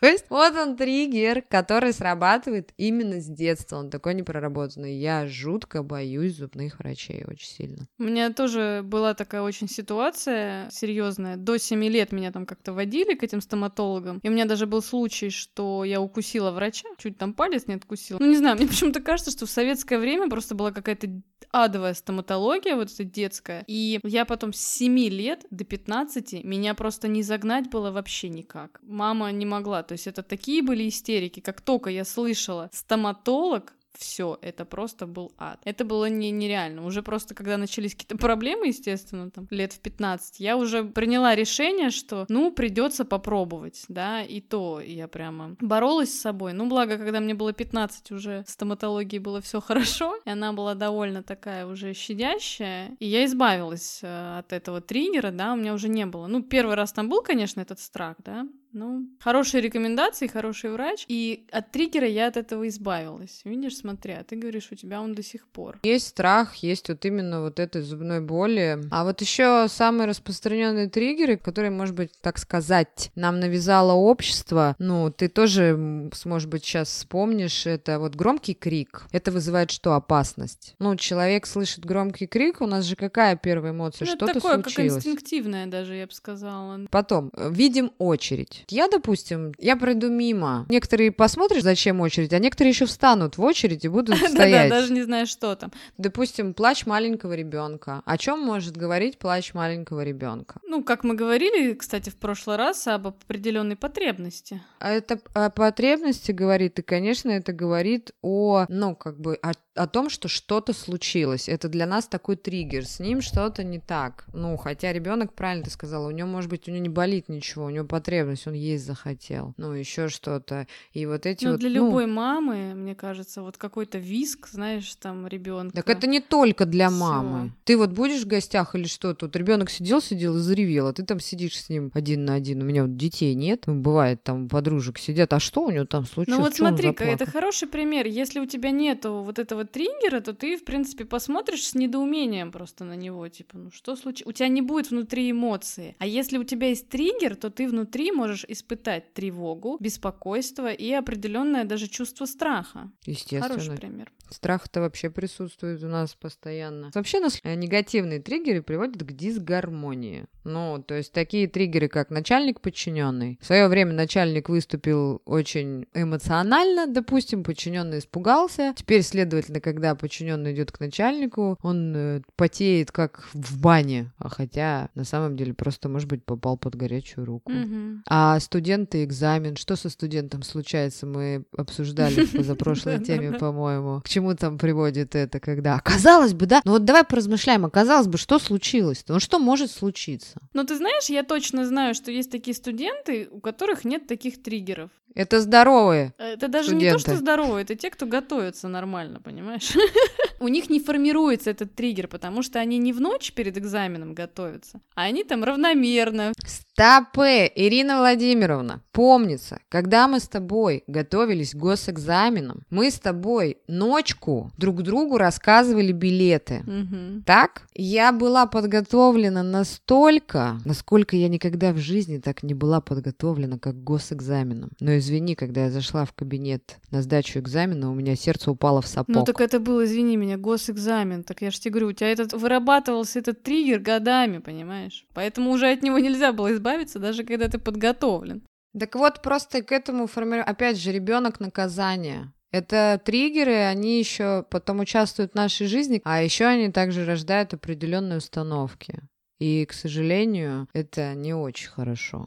то 0.00 0.06
есть 0.06 0.26
вот 0.28 0.54
он 0.54 0.76
триггер, 0.76 1.42
который 1.42 1.92
срабатывает 1.92 2.72
именно 2.76 3.20
с 3.20 3.26
детства. 3.26 3.76
Он 3.76 3.90
такой 3.90 4.14
непроработанный. 4.14 4.96
Я 4.96 5.26
жутко 5.26 5.82
боюсь 5.82 6.36
зубных 6.36 6.78
врачей 6.78 7.24
очень 7.26 7.48
сильно. 7.48 7.88
У 7.98 8.04
меня 8.04 8.32
тоже 8.32 8.82
была 8.84 9.14
такая 9.14 9.42
очень 9.42 9.68
ситуация 9.68 10.70
серьезная. 10.70 11.36
До 11.36 11.58
7 11.58 11.82
лет 11.84 12.12
меня 12.12 12.30
там 12.30 12.46
как-то 12.46 12.72
водили 12.72 13.14
к 13.14 13.24
этим 13.24 13.40
стоматологам. 13.40 14.20
И 14.22 14.28
у 14.28 14.32
меня 14.32 14.44
даже 14.44 14.66
был 14.66 14.82
случай, 14.82 15.30
что 15.30 15.84
я 15.84 16.00
укусила 16.00 16.52
врача, 16.52 16.88
чуть 16.98 17.18
там 17.18 17.34
палец 17.34 17.66
не 17.66 17.74
откусила. 17.74 18.18
Ну, 18.20 18.26
не 18.26 18.36
знаю, 18.36 18.56
мне 18.56 18.66
почему-то 18.68 19.00
кажется, 19.00 19.32
что 19.32 19.46
в 19.46 19.50
советское 19.50 19.98
время 19.98 20.28
просто 20.28 20.54
была 20.54 20.70
какая-то 20.70 21.08
адовая 21.50 21.94
стоматология, 21.94 22.76
вот 22.76 22.92
эта 22.92 23.04
детская. 23.04 23.64
И 23.66 24.00
я 24.04 24.24
потом 24.24 24.52
с 24.52 24.60
7 24.60 24.98
лет 25.08 25.46
до 25.50 25.64
15 25.64 26.44
меня 26.44 26.74
просто 26.74 27.08
не 27.08 27.22
загнать 27.22 27.70
было 27.70 27.90
вообще 27.90 28.28
никак. 28.38 28.80
Мама 28.82 29.32
не 29.32 29.46
могла. 29.46 29.82
То 29.82 29.92
есть 29.92 30.06
это 30.06 30.22
такие 30.22 30.62
были 30.62 30.88
истерики. 30.88 31.40
Как 31.40 31.60
только 31.60 31.90
я 31.90 32.04
слышала 32.04 32.70
стоматолог, 32.72 33.72
все, 33.98 34.38
это 34.42 34.64
просто 34.64 35.06
был 35.06 35.32
ад. 35.38 35.60
Это 35.64 35.84
было 35.84 36.08
не, 36.08 36.30
нереально. 36.30 36.84
Уже 36.86 37.02
просто, 37.02 37.34
когда 37.34 37.56
начались 37.56 37.94
какие-то 37.94 38.16
проблемы, 38.16 38.68
естественно, 38.68 39.30
там, 39.30 39.48
лет 39.50 39.72
в 39.72 39.80
15, 39.80 40.38
я 40.38 40.56
уже 40.56 40.84
приняла 40.84 41.34
решение, 41.34 41.90
что, 41.90 42.24
ну, 42.28 42.52
придется 42.52 43.04
попробовать, 43.04 43.84
да, 43.88 44.22
и 44.22 44.40
то 44.40 44.80
я 44.80 45.08
прямо 45.08 45.56
боролась 45.60 46.14
с 46.14 46.20
собой. 46.20 46.52
Ну, 46.52 46.68
благо, 46.68 46.96
когда 46.96 47.18
мне 47.18 47.34
было 47.34 47.52
15, 47.52 48.12
уже 48.12 48.44
стоматологии 48.46 49.18
было 49.18 49.40
все 49.40 49.60
хорошо, 49.60 50.16
и 50.24 50.30
она 50.30 50.52
была 50.52 50.74
довольно 50.74 51.22
такая 51.22 51.66
уже 51.66 51.92
щадящая, 51.92 52.96
и 53.00 53.06
я 53.06 53.24
избавилась 53.24 54.00
э, 54.02 54.38
от 54.38 54.52
этого 54.52 54.80
триггера, 54.80 55.32
да, 55.32 55.54
у 55.54 55.56
меня 55.56 55.74
уже 55.74 55.88
не 55.88 56.06
было. 56.06 56.28
Ну, 56.28 56.42
первый 56.42 56.76
раз 56.76 56.92
там 56.92 57.08
был, 57.08 57.22
конечно, 57.22 57.60
этот 57.60 57.80
страх, 57.80 58.16
да, 58.24 58.46
Ну, 58.72 59.06
хорошие 59.20 59.60
рекомендации, 59.60 60.26
хороший 60.26 60.70
врач. 60.70 61.04
И 61.08 61.46
от 61.50 61.70
триггера 61.70 62.06
я 62.06 62.26
от 62.28 62.36
этого 62.36 62.68
избавилась. 62.68 63.40
Видишь, 63.44 63.76
смотри, 63.78 64.12
а 64.12 64.24
ты 64.24 64.36
говоришь, 64.36 64.68
у 64.70 64.74
тебя 64.74 65.00
он 65.00 65.14
до 65.14 65.22
сих 65.22 65.46
пор. 65.48 65.78
Есть 65.82 66.08
страх, 66.08 66.56
есть 66.56 66.88
вот 66.88 67.04
именно 67.04 67.40
вот 67.40 67.58
этой 67.58 67.82
зубной 67.82 68.20
боли. 68.20 68.78
А 68.90 69.04
вот 69.04 69.20
еще 69.20 69.66
самые 69.68 70.06
распространенные 70.06 70.88
триггеры, 70.88 71.36
которые, 71.36 71.70
может 71.70 71.94
быть, 71.94 72.12
так 72.20 72.38
сказать, 72.38 73.10
нам 73.14 73.40
навязало 73.40 73.92
общество, 73.92 74.76
ну, 74.78 75.10
ты 75.10 75.28
тоже, 75.28 75.76
может 76.24 76.48
быть, 76.48 76.64
сейчас 76.64 76.88
вспомнишь, 76.88 77.66
это 77.66 77.98
вот 77.98 78.14
громкий 78.14 78.54
крик. 78.54 79.06
Это 79.12 79.30
вызывает 79.30 79.70
что? 79.70 79.94
Опасность. 79.94 80.74
Ну, 80.78 80.94
человек 80.96 81.46
слышит 81.46 81.84
громкий 81.84 82.26
крик, 82.26 82.60
у 82.60 82.66
нас 82.66 82.84
же 82.84 82.96
какая 82.96 83.36
первая 83.36 83.72
эмоция? 83.72 84.06
Ну, 84.06 84.16
Что-то 84.16 84.34
такое, 84.34 84.62
случилось. 84.62 84.94
как 84.94 84.96
инстинктивное 84.96 85.66
даже, 85.66 85.94
я 85.94 86.06
бы 86.06 86.12
сказала. 86.12 86.80
Потом, 86.90 87.30
э, 87.34 87.50
видим 87.50 87.92
очередь. 87.98 88.57
Я, 88.68 88.88
допустим, 88.88 89.52
я 89.58 89.76
пройду 89.76 90.08
мимо. 90.08 90.66
Некоторые 90.68 91.12
посмотрят, 91.12 91.62
зачем 91.62 92.00
очередь, 92.00 92.32
а 92.32 92.38
некоторые 92.38 92.70
еще 92.70 92.86
встанут 92.86 93.38
в 93.38 93.42
очередь 93.42 93.84
и 93.84 93.88
будут 93.88 94.16
стоять. 94.28 94.70
Да, 94.70 94.80
даже 94.80 94.92
не 94.92 95.02
знаю, 95.02 95.26
что 95.26 95.54
там. 95.54 95.72
Допустим, 95.96 96.54
плач 96.54 96.86
маленького 96.86 97.34
ребенка. 97.34 98.02
О 98.04 98.18
чем 98.18 98.40
может 98.40 98.76
говорить 98.76 99.18
плач 99.18 99.54
маленького 99.54 100.04
ребенка? 100.04 100.60
Ну, 100.66 100.82
как 100.82 101.04
мы 101.04 101.14
говорили, 101.14 101.74
кстати, 101.74 102.10
в 102.10 102.16
прошлый 102.16 102.56
раз 102.56 102.86
об 102.86 103.06
определенной 103.06 103.76
потребности. 103.76 104.60
А 104.78 104.90
это 104.90 105.20
о 105.34 105.50
потребности 105.50 106.32
говорит, 106.32 106.78
и, 106.78 106.82
конечно, 106.82 107.30
это 107.30 107.52
говорит 107.52 108.12
о, 108.22 108.66
ну, 108.68 108.94
как 108.94 109.20
бы, 109.20 109.38
о, 109.42 109.52
о 109.78 109.86
том, 109.86 110.10
что 110.10 110.28
что-то 110.28 110.72
случилось. 110.72 111.48
Это 111.48 111.68
для 111.68 111.86
нас 111.86 112.06
такой 112.06 112.36
триггер. 112.36 112.84
С 112.84 113.00
ним 113.00 113.20
что-то 113.20 113.64
не 113.64 113.78
так. 113.78 114.24
Ну, 114.32 114.56
хотя 114.56 114.92
ребенок, 114.92 115.32
правильно 115.32 115.64
ты 115.64 115.70
сказала, 115.70 116.08
у 116.08 116.10
него, 116.10 116.28
может 116.28 116.50
быть, 116.50 116.68
у 116.68 116.70
него 116.70 116.82
не 116.82 116.88
болит 116.88 117.28
ничего, 117.28 117.66
у 117.66 117.70
него 117.70 117.86
потребность, 117.86 118.46
он 118.46 118.54
есть 118.54 118.84
захотел. 118.84 119.54
Ну, 119.56 119.72
еще 119.72 120.08
что-то. 120.08 120.66
И 120.92 121.06
вот 121.06 121.26
эти 121.26 121.44
ну, 121.44 121.52
вот... 121.52 121.60
для 121.60 121.70
ну... 121.70 121.86
любой 121.86 122.06
мамы, 122.06 122.74
мне 122.74 122.94
кажется, 122.94 123.42
вот 123.42 123.56
какой-то 123.56 123.98
виск, 123.98 124.48
знаешь, 124.48 124.94
там 124.96 125.26
ребенка. 125.26 125.76
Так 125.76 125.88
это 125.88 126.06
не 126.06 126.20
только 126.20 126.66
для 126.66 126.90
мамы. 126.90 127.46
Всё. 127.46 127.54
Ты 127.64 127.76
вот 127.78 127.90
будешь 127.90 128.22
в 128.22 128.26
гостях 128.26 128.74
или 128.74 128.86
что? 128.86 129.14
Тут 129.14 129.36
ребенок 129.36 129.70
сидел, 129.70 130.02
сидел 130.02 130.36
и 130.36 130.40
заревел, 130.40 130.88
а 130.88 130.92
ты 130.92 131.04
там 131.04 131.20
сидишь 131.20 131.56
с 131.56 131.68
ним 131.68 131.90
один 131.94 132.24
на 132.24 132.34
один. 132.34 132.62
У 132.62 132.64
меня 132.64 132.82
вот 132.82 132.96
детей 132.96 133.34
нет. 133.34 133.64
Ну, 133.66 133.80
бывает, 133.80 134.22
там 134.22 134.48
подружек 134.48 134.98
сидят. 134.98 135.32
А 135.32 135.40
что 135.40 135.64
у 135.64 135.70
него 135.70 135.84
там 135.84 136.04
случилось? 136.04 136.38
Ну 136.38 136.44
вот 136.44 136.54
смотри, 136.54 136.94
это 136.98 137.26
хороший 137.26 137.68
пример. 137.68 138.06
Если 138.06 138.40
у 138.40 138.46
тебя 138.46 138.70
нету 138.70 139.22
вот 139.24 139.38
этого 139.38 139.64
триггера, 139.72 140.20
то 140.20 140.32
ты, 140.32 140.56
в 140.56 140.64
принципе, 140.64 141.04
посмотришь 141.04 141.66
с 141.66 141.74
недоумением 141.74 142.52
просто 142.52 142.84
на 142.84 142.94
него. 142.94 143.28
Типа, 143.28 143.58
ну 143.58 143.70
что 143.70 143.96
случилось? 143.96 144.28
У 144.28 144.32
тебя 144.32 144.48
не 144.48 144.62
будет 144.62 144.90
внутри 144.90 145.30
эмоции. 145.30 145.96
А 145.98 146.06
если 146.06 146.38
у 146.38 146.44
тебя 146.44 146.68
есть 146.68 146.88
триггер, 146.88 147.36
то 147.36 147.50
ты 147.50 147.68
внутри 147.68 148.12
можешь 148.12 148.44
испытать 148.48 149.14
тревогу, 149.14 149.76
беспокойство 149.80 150.72
и 150.72 150.92
определенное 150.92 151.64
даже 151.64 151.88
чувство 151.88 152.26
страха. 152.26 152.90
Естественно. 153.04 153.48
Хороший 153.48 153.76
пример. 153.76 154.12
Страх-то 154.30 154.80
вообще 154.80 155.10
присутствует 155.10 155.82
у 155.82 155.88
нас 155.88 156.14
постоянно. 156.14 156.90
Вообще 156.94 157.20
нас 157.20 157.40
э, 157.42 157.54
негативные 157.54 158.20
триггеры 158.20 158.62
приводят 158.62 159.02
к 159.02 159.12
дисгармонии. 159.12 160.26
Ну, 160.44 160.82
то 160.86 160.94
есть 160.94 161.12
такие 161.12 161.48
триггеры, 161.48 161.88
как 161.88 162.10
начальник 162.10 162.60
подчиненный. 162.60 163.38
В 163.40 163.46
свое 163.46 163.68
время 163.68 163.92
начальник 163.92 164.48
выступил 164.48 165.22
очень 165.24 165.86
эмоционально, 165.94 166.86
допустим, 166.86 167.42
подчиненный 167.42 167.98
испугался. 167.98 168.74
Теперь, 168.76 169.02
следовательно, 169.02 169.57
когда 169.60 169.94
подчиненный 169.94 170.52
идет 170.54 170.72
к 170.72 170.80
начальнику, 170.80 171.58
он 171.62 171.94
э, 171.96 172.22
потеет 172.36 172.92
как 172.92 173.28
в 173.32 173.60
бане, 173.60 174.12
а 174.18 174.28
хотя 174.28 174.90
на 174.94 175.04
самом 175.04 175.36
деле 175.36 175.54
просто, 175.54 175.88
может 175.88 176.08
быть, 176.08 176.24
попал 176.24 176.56
под 176.56 176.76
горячую 176.76 177.24
руку. 177.24 177.52
Мгм. 177.52 178.02
А 178.08 178.38
студенты 178.40 179.04
экзамен, 179.04 179.56
что 179.56 179.76
со 179.76 179.90
студентом 179.90 180.42
случается, 180.42 181.06
мы 181.06 181.44
обсуждали 181.56 182.24
в 182.24 182.32
позапрошлой 182.32 182.98
теме, 183.04 183.32
по-моему. 183.32 184.00
К 184.02 184.08
чему 184.08 184.34
там 184.34 184.58
приводит 184.58 185.14
это, 185.14 185.40
когда... 185.40 185.78
Казалось 185.80 186.34
бы, 186.34 186.46
да? 186.46 186.60
Ну 186.64 186.72
вот 186.72 186.84
давай 186.84 187.04
поразмышляем, 187.04 187.64
а 187.64 187.70
казалось 187.70 188.06
бы, 188.06 188.18
что 188.18 188.38
случилось-то? 188.38 189.12
Ну 189.12 189.20
что 189.20 189.38
может 189.38 189.70
случиться? 189.70 190.40
Но 190.52 190.64
ты 190.64 190.76
знаешь, 190.76 191.08
я 191.08 191.22
точно 191.22 191.66
знаю, 191.66 191.94
что 191.94 192.10
есть 192.10 192.30
такие 192.30 192.54
студенты, 192.54 193.28
у 193.30 193.40
которых 193.40 193.84
нет 193.84 194.06
таких 194.06 194.42
триггеров. 194.42 194.90
Это 195.14 195.40
здоровые. 195.40 196.14
Это 196.18 196.48
даже 196.48 196.74
не 196.74 196.84
то, 196.90 196.98
что 196.98 197.10
Студенты. 197.10 197.20
здоровые, 197.22 197.62
это 197.64 197.74
те, 197.74 197.90
кто 197.90 198.06
готовится 198.06 198.68
нормально, 198.68 199.20
понимаешь? 199.20 199.72
У 200.40 200.48
них 200.48 200.70
не 200.70 200.78
формируется 200.80 201.50
этот 201.50 201.74
триггер, 201.74 202.06
потому 202.06 202.42
что 202.42 202.60
они 202.60 202.78
не 202.78 202.92
в 202.92 203.00
ночь 203.00 203.32
перед 203.32 203.58
экзаменом 203.58 204.14
готовятся, 204.14 204.80
а 204.94 205.02
они 205.02 205.24
там 205.24 205.42
равномерно. 205.42 206.32
Стопы, 206.46 207.50
Ирина 207.54 207.98
Владимировна, 207.98 208.82
помнится, 208.92 209.58
когда 209.68 210.06
мы 210.06 210.20
с 210.20 210.28
тобой 210.28 210.84
готовились 210.86 211.52
к 211.52 211.56
госэкзаменам, 211.56 212.62
мы 212.70 212.90
с 212.90 213.00
тобой 213.00 213.58
ночку 213.66 214.52
друг 214.56 214.82
другу 214.82 215.18
рассказывали 215.18 215.90
билеты. 215.90 216.62
Мгм. 216.64 217.24
Так? 217.26 217.62
Я 217.74 218.12
была 218.12 218.46
подготовлена 218.46 219.42
настолько, 219.42 220.60
насколько 220.64 221.16
я 221.16 221.28
никогда 221.28 221.72
в 221.72 221.78
жизни 221.78 222.18
так 222.18 222.44
не 222.44 222.54
была 222.54 222.80
подготовлена, 222.80 223.58
как 223.58 223.74
к 223.74 223.82
госэкзаменам. 223.82 224.70
Но 224.78 224.97
извини, 224.98 225.34
когда 225.34 225.64
я 225.64 225.70
зашла 225.70 226.04
в 226.04 226.12
кабинет 226.12 226.78
на 226.90 227.02
сдачу 227.02 227.38
экзамена, 227.38 227.90
у 227.90 227.94
меня 227.94 228.16
сердце 228.16 228.50
упало 228.50 228.82
в 228.82 228.86
сапог. 228.86 229.14
Ну 229.14 229.24
так 229.24 229.40
это 229.40 229.58
был, 229.60 229.82
извини 229.84 230.16
меня, 230.16 230.36
госэкзамен. 230.36 231.24
Так 231.24 231.42
я 231.42 231.50
же 231.50 231.60
тебе 231.60 231.72
говорю, 231.72 231.88
у 231.88 231.92
тебя 231.92 232.10
этот 232.12 232.32
вырабатывался 232.32 233.18
этот 233.18 233.42
триггер 233.42 233.80
годами, 233.80 234.38
понимаешь? 234.38 235.06
Поэтому 235.14 235.50
уже 235.50 235.70
от 235.70 235.82
него 235.82 235.98
нельзя 235.98 236.32
было 236.32 236.52
избавиться, 236.52 236.98
даже 236.98 237.24
когда 237.24 237.48
ты 237.48 237.58
подготовлен. 237.58 238.42
Так 238.78 238.94
вот, 238.94 239.22
просто 239.22 239.62
к 239.62 239.72
этому 239.72 240.06
формирую... 240.06 240.48
Опять 240.48 240.78
же, 240.78 240.92
ребенок 240.92 241.40
наказание. 241.40 242.32
Это 242.50 243.00
триггеры, 243.04 243.64
они 243.64 243.98
еще 243.98 244.44
потом 244.50 244.80
участвуют 244.80 245.32
в 245.32 245.34
нашей 245.34 245.66
жизни, 245.66 246.00
а 246.04 246.22
еще 246.22 246.46
они 246.46 246.70
также 246.70 247.04
рождают 247.04 247.52
определенные 247.52 248.18
установки. 248.18 249.00
И, 249.38 249.64
к 249.66 249.72
сожалению, 249.72 250.68
это 250.72 251.14
не 251.14 251.34
очень 251.34 251.68
хорошо. 251.68 252.26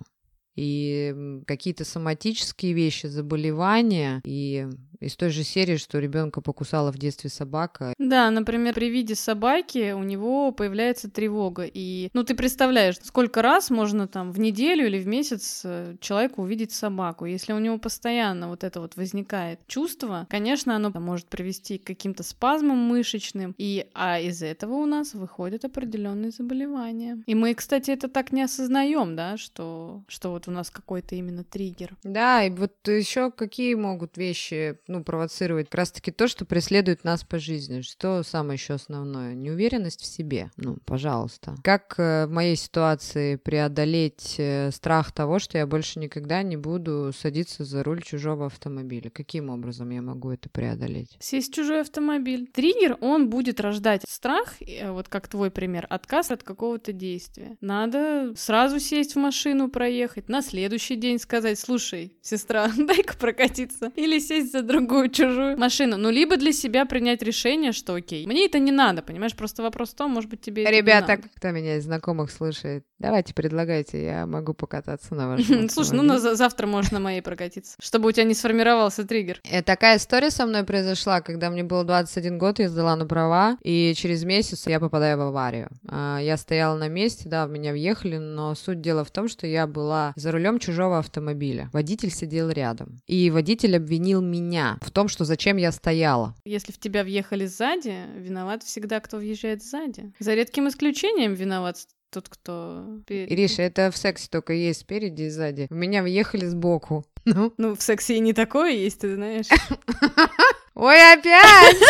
И 0.56 1.42
какие-то 1.48 1.86
соматические 1.86 2.74
вещи, 2.74 3.08
заболевания, 3.08 4.22
и 4.26 4.68
из 5.02 5.16
той 5.16 5.30
же 5.30 5.44
серии, 5.44 5.78
что 5.78 6.00
ребенка 6.00 6.42
покусала 6.42 6.92
в 6.92 6.98
детстве 6.98 7.30
собака. 7.30 7.94
Да, 7.98 8.30
например, 8.30 8.74
при 8.74 8.90
виде 8.90 9.16
собаки 9.16 9.92
у 9.92 10.04
него 10.04 10.52
появляется 10.52 11.10
тревога. 11.10 11.64
И, 11.66 12.10
ну, 12.14 12.24
ты 12.24 12.36
представляешь, 12.36 12.96
сколько 13.04 13.42
раз 13.42 13.70
можно 13.70 14.08
там 14.08 14.32
в 14.32 14.40
неделю 14.40 14.86
или 14.86 15.00
в 15.00 15.08
месяц 15.08 15.62
э, 15.66 15.96
человеку 16.00 16.44
увидеть 16.44 16.72
собаку. 16.72 17.26
Если 17.26 17.52
у 17.54 17.60
него 17.60 17.80
постоянно 17.80 18.50
вот 18.50 18.64
это 18.64 18.80
вот 18.80 18.96
возникает 18.96 19.60
чувство, 19.68 20.28
конечно, 20.30 20.76
оно 20.76 20.92
может 20.92 21.28
привести 21.28 21.80
к 21.80 21.86
каким-то 21.86 22.24
спазмам 22.24 22.78
мышечным. 22.78 23.56
И, 23.58 23.88
а 23.94 24.20
из 24.20 24.44
этого 24.44 24.76
у 24.76 24.86
нас 24.86 25.14
выходят 25.14 25.66
определенные 25.66 26.32
заболевания. 26.32 27.24
И 27.26 27.34
мы, 27.34 27.56
кстати, 27.56 27.90
это 27.92 28.08
так 28.08 28.32
не 28.32 28.44
осознаем, 28.44 29.16
да, 29.16 29.38
что, 29.38 30.04
что 30.08 30.30
вот 30.32 30.48
у 30.48 30.52
нас 30.52 30.70
какой-то 30.70 31.16
именно 31.16 31.44
триггер. 31.44 31.98
Да, 32.04 32.44
и 32.44 32.52
вот 32.52 32.88
еще 32.88 33.32
какие 33.32 33.74
могут 33.74 34.18
вещи, 34.18 34.78
ну, 34.92 35.04
провоцировать? 35.04 35.68
Как 35.70 35.80
раз-таки 35.80 36.12
то, 36.12 36.28
что 36.28 36.46
преследует 36.46 37.04
нас 37.04 37.24
по 37.24 37.40
жизни. 37.40 37.82
Что 37.82 38.24
самое 38.24 38.56
еще 38.56 38.74
основное? 38.74 39.34
Неуверенность 39.34 40.02
в 40.02 40.06
себе. 40.06 40.52
Ну, 40.58 40.78
пожалуйста. 40.86 41.56
Как 41.64 41.96
э, 41.98 42.26
в 42.28 42.32
моей 42.32 42.56
ситуации 42.56 43.36
преодолеть 43.38 44.36
э, 44.38 44.72
страх 44.72 45.12
того, 45.12 45.40
что 45.40 45.58
я 45.58 45.66
больше 45.66 46.00
никогда 46.00 46.44
не 46.44 46.58
буду 46.58 47.12
садиться 47.18 47.64
за 47.64 47.84
руль 47.84 48.02
чужого 48.02 48.48
автомобиля? 48.48 49.10
Каким 49.10 49.50
образом 49.50 49.90
я 49.90 50.02
могу 50.02 50.32
это 50.32 50.50
преодолеть? 50.50 51.18
Сесть 51.20 51.52
в 51.52 51.56
чужой 51.56 51.82
автомобиль. 51.82 52.48
Триггер, 52.48 52.98
он 53.02 53.30
будет 53.30 53.60
рождать 53.60 54.04
страх, 54.08 54.56
э, 54.62 54.92
вот 54.92 55.08
как 55.08 55.28
твой 55.28 55.52
пример, 55.52 55.88
отказ 55.90 56.32
от 56.32 56.44
какого-то 56.44 56.94
действия. 56.94 57.58
Надо 57.62 58.34
сразу 58.36 58.80
сесть 58.80 59.16
в 59.16 59.20
машину, 59.20 59.70
проехать, 59.70 60.30
на 60.30 60.42
следующий 60.42 60.96
день 60.96 61.20
сказать, 61.20 61.60
слушай, 61.60 62.14
сестра, 62.22 62.70
дай-ка 62.78 63.16
прокатиться. 63.18 63.92
Или 63.96 64.20
сесть 64.20 64.52
за 64.52 64.62
другую 64.82 65.10
чужую 65.10 65.58
машину. 65.58 65.98
Ну, 65.98 66.10
либо 66.10 66.38
для 66.38 66.52
себя 66.52 66.86
принять 66.86 67.22
решение, 67.22 67.72
что 67.72 67.94
окей, 67.94 68.26
мне 68.26 68.46
это 68.46 68.60
не 68.60 68.72
надо, 68.72 69.02
понимаешь? 69.02 69.36
Просто 69.36 69.64
вопрос 69.64 69.90
в 69.92 69.96
том, 69.96 70.12
может 70.12 70.30
быть, 70.30 70.42
тебе 70.42 70.66
Ребята, 70.70 71.18
кто 71.36 71.52
меня 71.52 71.78
из 71.78 71.84
знакомых 71.84 72.32
слушает, 72.32 72.86
давайте 73.02 73.34
предлагайте, 73.34 74.04
я 74.04 74.26
могу 74.26 74.54
покататься 74.54 75.16
на 75.16 75.28
вашем 75.30 75.70
Слушай, 75.70 75.94
ну 75.96 76.04
на 76.04 76.20
за- 76.20 76.36
завтра 76.36 76.68
можешь 76.68 76.92
на 76.92 77.00
моей 77.00 77.22
прокатиться, 77.22 77.76
чтобы 77.82 78.10
у 78.10 78.12
тебя 78.12 78.24
не 78.24 78.34
сформировался 78.34 79.04
триггер. 79.06 79.42
Э, 79.44 79.62
Такая 79.62 79.98
история 79.98 80.32
со 80.32 80.46
мной 80.46 80.64
произошла, 80.64 81.22
когда 81.22 81.50
мне 81.50 81.64
было 81.64 81.84
21 81.84 82.38
год, 82.38 82.60
я 82.60 82.70
сдала 82.70 82.96
на 82.96 83.06
права, 83.06 83.58
и 83.64 83.94
через 83.96 84.24
месяц 84.24 84.68
я 84.68 84.80
попадаю 84.80 85.18
в 85.18 85.22
аварию. 85.22 85.70
А, 85.88 86.20
Я 86.20 86.38
стояла 86.38 86.78
на 86.78 86.88
месте, 86.88 87.28
да, 87.30 87.48
в 87.48 87.50
меня 87.52 87.72
въехали, 87.72 88.18
но 88.18 88.56
суть 88.56 88.82
дела 88.82 89.04
в 89.04 89.12
том, 89.12 89.28
что 89.28 89.48
я 89.48 89.68
была 89.68 90.14
за 90.16 90.32
рулем 90.32 90.60
чужого 90.60 91.00
автомобиля. 91.00 91.70
Водитель 91.74 92.12
сидел 92.12 92.50
рядом. 92.50 93.00
И 93.08 93.30
водитель 93.30 93.76
обвинил 93.78 94.22
меня 94.22 94.78
в 94.82 94.92
том, 94.92 95.08
что 95.08 95.26
зачем 95.26 95.58
я 95.58 95.72
стояла. 95.72 96.36
Если 96.46 96.72
в 96.72 96.80
тебя 96.80 97.04
въехали 97.04 97.46
сзади, 97.46 97.96
виноват 98.18 98.64
всегда, 98.64 99.00
кто 99.00 99.18
въезжает 99.18 99.64
сзади. 99.64 100.12
За 100.20 100.34
редким 100.34 100.68
исключением 100.68 101.34
виноват 101.34 101.78
тот, 102.12 102.30
кто... 102.30 102.86
Ириша, 103.08 103.64
это 103.64 103.90
в 103.90 103.98
сексе 103.98 104.28
только 104.30 104.54
есть 104.54 104.82
спереди 104.82 105.24
и 105.24 105.30
сзади. 105.30 105.68
У 105.70 105.76
меня 105.76 106.04
въехали 106.04 106.46
сбоку. 106.46 107.06
Ну, 107.26 107.54
ну 107.58 107.76
в 107.76 107.82
сексе 107.82 108.18
и 108.18 108.20
не 108.20 108.34
такое 108.34 108.72
есть, 108.72 109.00
ты 109.00 109.16
знаешь. 109.16 109.48
Ой, 110.74 111.14
опять! 111.14 111.78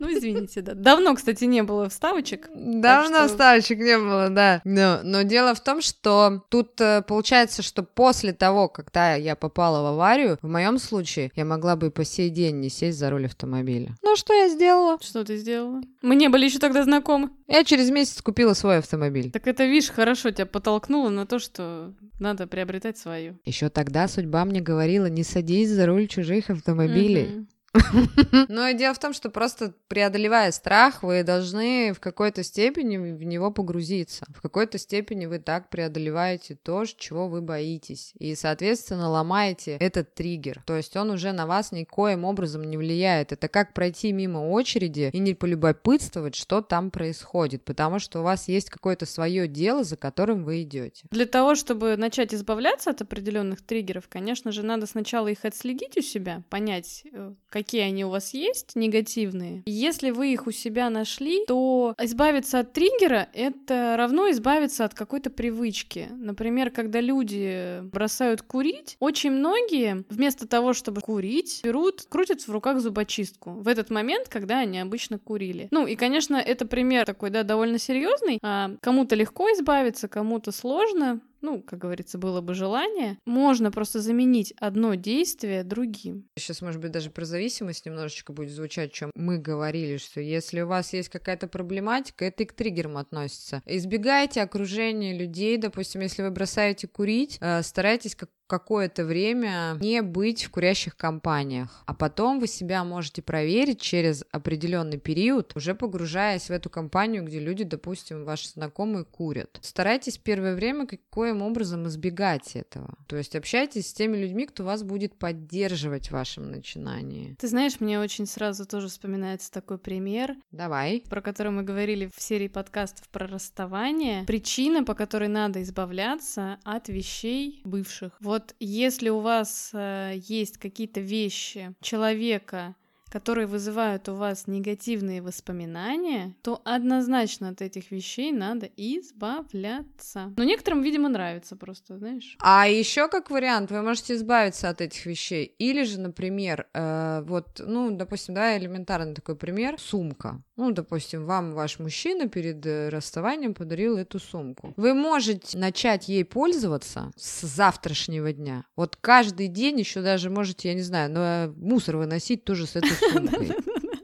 Ну, 0.00 0.12
извините, 0.12 0.60
да. 0.60 0.74
Давно, 0.74 1.14
кстати, 1.14 1.44
не 1.44 1.62
было 1.62 1.88
вставочек. 1.88 2.50
Давно 2.52 3.20
что... 3.20 3.28
вставочек 3.28 3.78
не 3.78 3.96
было, 3.96 4.28
да. 4.28 4.60
Но, 4.64 5.00
но 5.02 5.22
дело 5.22 5.54
в 5.54 5.62
том, 5.62 5.80
что 5.80 6.44
тут 6.50 6.78
э, 6.80 7.02
получается, 7.02 7.62
что 7.62 7.84
после 7.84 8.32
того, 8.32 8.68
когда 8.68 9.14
я 9.14 9.36
попала 9.36 9.82
в 9.82 9.94
аварию, 9.94 10.36
в 10.42 10.48
моем 10.48 10.78
случае 10.78 11.30
я 11.36 11.44
могла 11.44 11.76
бы 11.76 11.86
и 11.86 11.90
по 11.90 12.04
сей 12.04 12.28
день 12.28 12.60
не 12.60 12.68
сесть 12.70 12.98
за 12.98 13.08
руль 13.08 13.26
автомобиля. 13.26 13.94
Ну, 14.02 14.16
что 14.16 14.34
я 14.34 14.48
сделала? 14.48 14.98
Что 15.00 15.24
ты 15.24 15.36
сделала? 15.36 15.80
Мы 16.02 16.16
не 16.16 16.28
были 16.28 16.46
еще 16.46 16.58
тогда 16.58 16.82
знакомы. 16.82 17.30
Я 17.46 17.64
через 17.64 17.90
месяц 17.90 18.20
купила 18.20 18.52
свой 18.54 18.78
автомобиль. 18.78 19.30
Так 19.30 19.46
это, 19.46 19.64
видишь, 19.64 19.90
хорошо 19.90 20.32
тебя 20.32 20.46
подтолкнуло 20.46 21.08
на 21.08 21.24
то, 21.24 21.38
что 21.38 21.94
надо 22.18 22.46
приобретать 22.46 22.98
свою. 22.98 23.38
Еще 23.44 23.68
тогда 23.68 24.08
судьба 24.08 24.44
мне 24.44 24.60
говорила, 24.60 25.06
не 25.06 25.22
садись 25.22 25.70
за 25.70 25.86
руль 25.86 26.08
чужих 26.08 26.50
автомобилей. 26.50 27.24
Mm-hmm. 27.24 27.46
Но 28.48 28.70
дело 28.72 28.94
в 28.94 28.98
том, 28.98 29.12
что 29.12 29.30
просто 29.30 29.74
преодолевая 29.88 30.52
страх, 30.52 31.02
вы 31.02 31.22
должны 31.22 31.92
в 31.92 32.00
какой-то 32.00 32.42
степени 32.42 32.96
в 32.96 33.22
него 33.22 33.50
погрузиться. 33.50 34.26
В 34.34 34.40
какой-то 34.40 34.78
степени 34.78 35.26
вы 35.26 35.38
так 35.38 35.68
преодолеваете 35.70 36.56
то, 36.56 36.84
чего 36.84 37.28
вы 37.28 37.42
боитесь. 37.42 38.12
И, 38.18 38.34
соответственно, 38.34 39.08
ломаете 39.10 39.76
этот 39.80 40.14
триггер. 40.14 40.62
То 40.66 40.76
есть 40.76 40.96
он 40.96 41.10
уже 41.10 41.32
на 41.32 41.46
вас 41.46 41.72
никоим 41.72 42.24
образом 42.24 42.64
не 42.64 42.76
влияет. 42.76 43.32
Это 43.32 43.48
как 43.48 43.74
пройти 43.74 44.12
мимо 44.12 44.38
очереди 44.38 45.10
и 45.12 45.18
не 45.18 45.34
полюбопытствовать, 45.34 46.34
что 46.34 46.60
там 46.60 46.90
происходит. 46.90 47.64
Потому 47.64 47.98
что 47.98 48.20
у 48.20 48.22
вас 48.22 48.48
есть 48.48 48.70
какое-то 48.70 49.06
свое 49.06 49.48
дело, 49.48 49.84
за 49.84 49.96
которым 49.96 50.44
вы 50.44 50.62
идете. 50.62 51.06
Для 51.10 51.26
того, 51.26 51.54
чтобы 51.54 51.96
начать 51.96 52.32
избавляться 52.34 52.90
от 52.90 53.02
определенных 53.02 53.62
триггеров, 53.62 54.08
конечно 54.08 54.52
же, 54.52 54.62
надо 54.62 54.86
сначала 54.86 55.28
их 55.28 55.44
отследить 55.44 55.96
у 55.96 56.02
себя, 56.02 56.42
понять, 56.50 57.02
э, 57.12 57.32
какие 57.48 57.63
какие 57.64 57.80
они 57.82 58.04
у 58.04 58.10
вас 58.10 58.34
есть, 58.34 58.76
негативные. 58.76 59.62
Если 59.64 60.10
вы 60.10 60.34
их 60.34 60.46
у 60.46 60.50
себя 60.50 60.90
нашли, 60.90 61.46
то 61.46 61.94
избавиться 61.98 62.58
от 62.58 62.74
триггера— 62.74 63.28
это 63.32 63.94
равно 63.96 64.30
избавиться 64.30 64.84
от 64.84 64.92
какой-то 64.92 65.30
привычки. 65.30 66.08
Например, 66.10 66.70
когда 66.70 67.00
люди 67.00 67.80
бросают 67.84 68.42
курить, 68.42 68.96
очень 69.00 69.30
многие 69.30 70.04
вместо 70.10 70.46
того, 70.46 70.74
чтобы 70.74 71.00
курить, 71.00 71.62
берут, 71.64 72.02
крутят 72.08 72.42
в 72.42 72.50
руках 72.50 72.80
зубочистку 72.80 73.52
в 73.52 73.66
этот 73.66 73.88
момент, 73.88 74.28
когда 74.28 74.58
они 74.58 74.78
обычно 74.78 75.18
курили. 75.18 75.68
Ну 75.70 75.86
и, 75.86 75.96
конечно, 75.96 76.36
это 76.36 76.66
пример 76.66 77.06
такой, 77.06 77.30
да, 77.30 77.44
довольно 77.44 77.78
серьезный. 77.78 78.38
А 78.42 78.72
кому-то 78.82 79.14
легко 79.14 79.48
избавиться, 79.52 80.06
кому-то 80.06 80.52
сложно 80.52 81.20
ну, 81.44 81.62
как 81.62 81.78
говорится, 81.78 82.16
было 82.16 82.40
бы 82.40 82.54
желание, 82.54 83.18
можно 83.26 83.70
просто 83.70 84.00
заменить 84.00 84.52
одно 84.58 84.94
действие 84.94 85.62
другим. 85.62 86.26
Сейчас, 86.36 86.62
может 86.62 86.80
быть, 86.80 86.90
даже 86.90 87.10
про 87.10 87.26
зависимость 87.26 87.84
немножечко 87.84 88.32
будет 88.32 88.50
звучать, 88.50 88.92
чем 88.92 89.10
мы 89.14 89.38
говорили, 89.38 89.98
что 89.98 90.20
если 90.20 90.62
у 90.62 90.66
вас 90.66 90.92
есть 90.94 91.10
какая-то 91.10 91.46
проблематика, 91.46 92.24
это 92.24 92.42
и 92.42 92.46
к 92.46 92.54
триггерам 92.54 92.96
относится. 92.96 93.62
Избегайте 93.66 94.40
окружения 94.40 95.16
людей, 95.16 95.58
допустим, 95.58 96.00
если 96.00 96.22
вы 96.22 96.30
бросаете 96.30 96.88
курить, 96.88 97.36
э, 97.40 97.62
старайтесь 97.62 98.16
как 98.16 98.30
какое-то 98.46 99.04
время 99.04 99.76
не 99.80 100.02
быть 100.02 100.44
в 100.44 100.50
курящих 100.50 100.96
компаниях, 100.96 101.82
а 101.86 101.94
потом 101.94 102.40
вы 102.40 102.46
себя 102.46 102.84
можете 102.84 103.22
проверить 103.22 103.80
через 103.80 104.24
определенный 104.30 104.98
период, 104.98 105.52
уже 105.56 105.74
погружаясь 105.74 106.48
в 106.48 106.50
эту 106.50 106.70
компанию, 106.70 107.24
где 107.24 107.40
люди, 107.40 107.64
допустим, 107.64 108.24
ваши 108.24 108.48
знакомые 108.48 109.04
курят. 109.04 109.58
Старайтесь 109.62 110.18
первое 110.18 110.54
время 110.54 110.86
каким 110.86 111.42
образом 111.42 111.86
избегать 111.86 112.56
этого. 112.56 112.94
То 113.06 113.16
есть 113.16 113.36
общайтесь 113.36 113.88
с 113.88 113.92
теми 113.92 114.16
людьми, 114.16 114.46
кто 114.46 114.64
вас 114.64 114.82
будет 114.82 115.16
поддерживать 115.18 116.08
в 116.08 116.12
вашем 116.12 116.50
начинании. 116.50 117.36
Ты 117.38 117.48
знаешь, 117.48 117.80
мне 117.80 118.00
очень 118.00 118.26
сразу 118.26 118.66
тоже 118.66 118.88
вспоминается 118.88 119.50
такой 119.50 119.78
пример. 119.78 120.36
Давай. 120.50 121.02
Про 121.08 121.22
который 121.22 121.52
мы 121.52 121.62
говорили 121.62 122.10
в 122.14 122.20
серии 122.20 122.48
подкастов 122.48 123.08
про 123.08 123.26
расставание. 123.26 124.24
Причина, 124.24 124.84
по 124.84 124.94
которой 124.94 125.28
надо 125.28 125.62
избавляться 125.62 126.58
от 126.64 126.88
вещей 126.88 127.60
бывших. 127.64 128.12
Вот 128.20 128.33
вот 128.34 128.56
если 128.58 129.10
у 129.10 129.20
вас 129.20 129.70
э, 129.72 130.14
есть 130.16 130.58
какие-то 130.58 130.98
вещи 130.98 131.72
человека, 131.80 132.74
которые 133.14 133.46
вызывают 133.46 134.08
у 134.08 134.16
вас 134.16 134.48
негативные 134.48 135.22
воспоминания, 135.22 136.34
то 136.42 136.60
однозначно 136.64 137.50
от 137.50 137.62
этих 137.62 137.92
вещей 137.92 138.32
надо 138.32 138.68
избавляться. 138.76 140.32
Но 140.36 140.42
некоторым, 140.42 140.82
видимо, 140.82 141.08
нравится 141.08 141.54
просто, 141.54 141.96
знаешь. 141.96 142.36
А 142.40 142.66
еще 142.66 143.06
как 143.06 143.30
вариант, 143.30 143.70
вы 143.70 143.82
можете 143.82 144.14
избавиться 144.14 144.68
от 144.68 144.80
этих 144.80 145.06
вещей. 145.06 145.44
Или 145.60 145.84
же, 145.84 146.00
например, 146.00 146.66
э, 146.74 147.22
вот, 147.24 147.60
ну, 147.64 147.96
допустим, 147.96 148.34
да, 148.34 148.58
элементарный 148.58 149.14
такой 149.14 149.36
пример, 149.36 149.78
сумка. 149.78 150.42
Ну, 150.56 150.72
допустим, 150.72 151.24
вам 151.24 151.54
ваш 151.54 151.78
мужчина 151.78 152.28
перед 152.28 152.66
э, 152.66 152.88
расставанием 152.88 153.54
подарил 153.54 153.96
эту 153.96 154.18
сумку. 154.18 154.74
Вы 154.76 154.92
можете 154.92 155.56
начать 155.56 156.08
ей 156.08 156.24
пользоваться 156.24 157.12
с 157.16 157.46
завтрашнего 157.46 158.32
дня. 158.32 158.64
Вот 158.74 158.96
каждый 158.96 159.46
день 159.46 159.78
еще 159.78 160.02
даже 160.02 160.30
можете, 160.30 160.70
я 160.70 160.74
не 160.74 160.82
знаю, 160.82 161.12
но 161.12 161.54
мусор 161.56 161.96
выносить 161.96 162.42
тоже 162.42 162.66
с 162.66 162.74
этой. 162.74 163.03